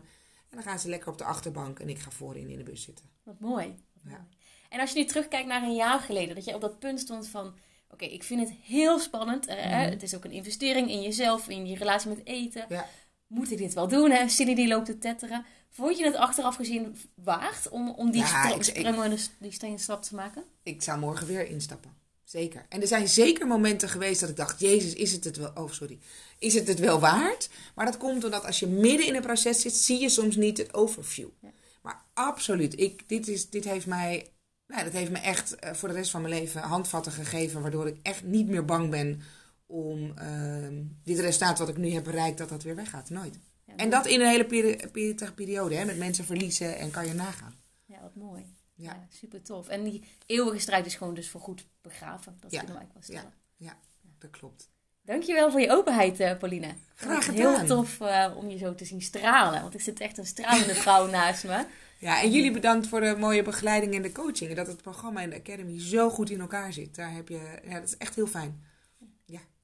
En 0.49 0.57
dan 0.57 0.63
gaan 0.63 0.79
ze 0.79 0.89
lekker 0.89 1.09
op 1.11 1.17
de 1.17 1.23
achterbank 1.23 1.79
en 1.79 1.89
ik 1.89 1.99
ga 1.99 2.11
voorin 2.11 2.49
in 2.49 2.57
de 2.57 2.63
bus 2.63 2.81
zitten. 2.83 3.05
Wat 3.23 3.39
mooi. 3.39 3.75
Ja. 4.03 4.27
En 4.69 4.79
als 4.79 4.91
je 4.91 4.99
nu 4.99 5.05
terugkijkt 5.05 5.47
naar 5.47 5.63
een 5.63 5.75
jaar 5.75 5.99
geleden, 5.99 6.35
dat 6.35 6.45
je 6.45 6.53
op 6.55 6.61
dat 6.61 6.79
punt 6.79 6.99
stond 6.99 7.27
van: 7.27 7.53
oké, 7.89 8.05
ik 8.05 8.23
vind 8.23 8.39
het 8.39 8.57
heel 8.63 8.99
spannend. 8.99 9.45
eh, 9.45 9.55
hè, 9.55 9.89
Het 9.89 10.03
is 10.03 10.15
ook 10.15 10.23
een 10.25 10.31
investering 10.31 10.89
in 10.89 11.01
jezelf, 11.01 11.49
in 11.49 11.67
je 11.67 11.75
relatie 11.77 12.09
met 12.09 12.25
eten. 12.25 12.65
Ja. 12.69 12.87
Moet 13.27 13.51
ik 13.51 13.57
dit 13.57 13.73
wel 13.73 13.87
doen? 13.87 14.11
Hè? 14.11 14.27
Cindy 14.27 14.53
die 14.55 14.67
loopt 14.67 14.85
te 14.85 14.97
tetteren. 14.97 15.45
Vond 15.69 15.97
je 15.97 16.05
het 16.05 16.15
achteraf 16.15 16.55
gezien 16.55 16.97
waard 17.15 17.69
om, 17.69 17.89
om 17.89 18.11
die, 18.11 18.21
Ja, 18.21 18.27
stra- 18.27 18.49
ik- 18.49 18.55
ik- 18.55 18.63
springen- 18.63 19.17
die 19.39 19.51
steen 19.51 19.79
stap 19.79 20.03
te 20.03 20.15
maken? 20.15 20.43
Ik 20.63 20.81
zou 20.81 20.99
morgen 20.99 21.27
weer 21.27 21.47
instappen. 21.47 21.91
Zeker. 22.25 22.65
En 22.69 22.81
er 22.81 22.87
zijn 22.87 23.07
zeker 23.07 23.47
momenten 23.47 23.89
geweest 23.89 24.19
dat 24.19 24.29
ik 24.29 24.35
dacht: 24.35 24.59
Jezus, 24.59 24.93
is 24.93 25.11
het 25.11 25.23
het 25.23 25.37
wel? 25.37 25.51
Oh, 25.53 25.71
sorry. 25.71 25.99
Is 26.39 26.53
het 26.53 26.67
het 26.67 26.79
wel 26.79 26.99
waard? 26.99 27.49
Maar 27.75 27.85
dat 27.85 27.97
komt 27.97 28.23
omdat 28.23 28.45
als 28.45 28.59
je 28.59 28.67
midden 28.67 29.07
in 29.07 29.15
een 29.15 29.21
proces 29.21 29.61
zit, 29.61 29.73
zie 29.75 29.99
je 29.99 30.09
soms 30.09 30.35
niet 30.35 30.57
het 30.57 30.73
overview. 30.73 31.27
Ja. 31.41 31.51
Maar 31.81 32.03
absoluut. 32.13 32.79
Ik, 32.79 33.09
dit, 33.09 33.27
is, 33.27 33.49
dit 33.49 33.63
heeft 33.63 33.85
mij. 33.85 34.29
Nou, 34.67 34.83
dat 34.83 34.93
heeft 34.93 35.11
me 35.11 35.17
echt 35.17 35.55
eh, 35.55 35.73
voor 35.73 35.89
de 35.89 35.95
rest 35.95 36.11
van 36.11 36.21
mijn 36.21 36.33
leven 36.33 36.61
handvatten 36.61 37.11
gegeven. 37.11 37.61
Waardoor 37.61 37.87
ik 37.87 37.97
echt 38.01 38.23
niet 38.23 38.47
meer 38.47 38.65
bang 38.65 38.89
ben 38.89 39.21
om 39.65 40.17
ehm, 40.17 40.83
dit 41.03 41.19
resultaat 41.19 41.59
wat 41.59 41.69
ik 41.69 41.77
nu 41.77 41.89
heb 41.89 42.03
bereikt, 42.03 42.37
dat 42.37 42.49
dat 42.49 42.63
weer 42.63 42.75
weggaat. 42.75 43.09
Nooit. 43.09 43.39
Ja, 43.65 43.75
En 43.75 43.89
dat 43.89 44.05
in 44.05 44.21
een 44.21 44.27
hele 44.27 44.45
peri- 44.45 45.31
periode, 45.35 45.75
hè, 45.75 45.85
met 45.85 45.97
mensen 45.97 46.25
verliezen 46.25 46.77
en 46.77 46.91
kan 46.91 47.07
je 47.07 47.13
nagaan. 47.13 47.55
Ja, 47.85 48.01
wat 48.01 48.15
mooi. 48.15 48.54
Ja. 48.75 48.93
Ja. 48.93 49.07
super 49.09 49.41
tof. 49.41 49.67
En 49.67 49.83
die 49.83 50.03
eeuwige 50.25 50.59
strijd 50.59 50.85
is 50.85 50.95
gewoon 50.95 51.13
dus 51.13 51.29
voor 51.29 51.41
goed 51.41 51.65
begraven. 51.81 52.37
Dat 52.39 52.51
Ja. 52.51 52.57
kunnen 52.59 52.75
we 52.75 52.81
eigenlijk 52.81 52.93
wel 52.93 53.17
stellen. 53.17 53.33
Ja, 53.55 53.77
dat 54.19 54.29
klopt. 54.29 54.69
Dankjewel 55.01 55.51
voor 55.51 55.59
je 55.59 55.71
openheid, 55.71 56.19
eh, 56.19 56.37
Pauline. 56.37 56.67
Ik 56.67 56.75
Graag 56.95 57.25
gedaan. 57.25 57.55
Heel 57.55 57.65
tof 57.67 58.01
eh, 58.01 58.33
om 58.37 58.49
je 58.49 58.57
zo 58.57 58.75
te 58.75 58.85
zien 58.85 59.01
stralen. 59.01 59.61
Want 59.61 59.73
er 59.73 59.79
zit 59.81 59.99
echt 59.99 60.17
een 60.17 60.25
stralende 60.25 60.75
vrouw 60.75 61.07
naast 61.09 61.43
me. 61.43 61.65
Ja, 61.99 62.21
en 62.21 62.31
jullie 62.31 62.51
bedankt 62.51 62.87
voor 62.87 62.99
de 62.99 63.15
mooie 63.19 63.43
begeleiding 63.43 63.93
en 63.95 64.01
de 64.01 64.11
coaching. 64.11 64.49
En 64.49 64.55
dat 64.55 64.67
het 64.67 64.81
programma 64.81 65.21
en 65.21 65.29
de 65.29 65.35
Academy 65.35 65.79
zo 65.81 66.09
goed 66.09 66.29
in 66.29 66.39
elkaar 66.39 66.73
zit. 66.73 66.95
Daar 66.95 67.11
heb 67.13 67.27
je, 67.27 67.59
ja, 67.63 67.73
dat 67.79 67.83
is 67.83 67.97
echt 67.97 68.15
heel 68.15 68.27
fijn. 68.27 68.63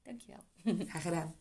Dankjewel. 0.02 0.44
Graag 0.88 1.02
gedaan. 1.02 1.34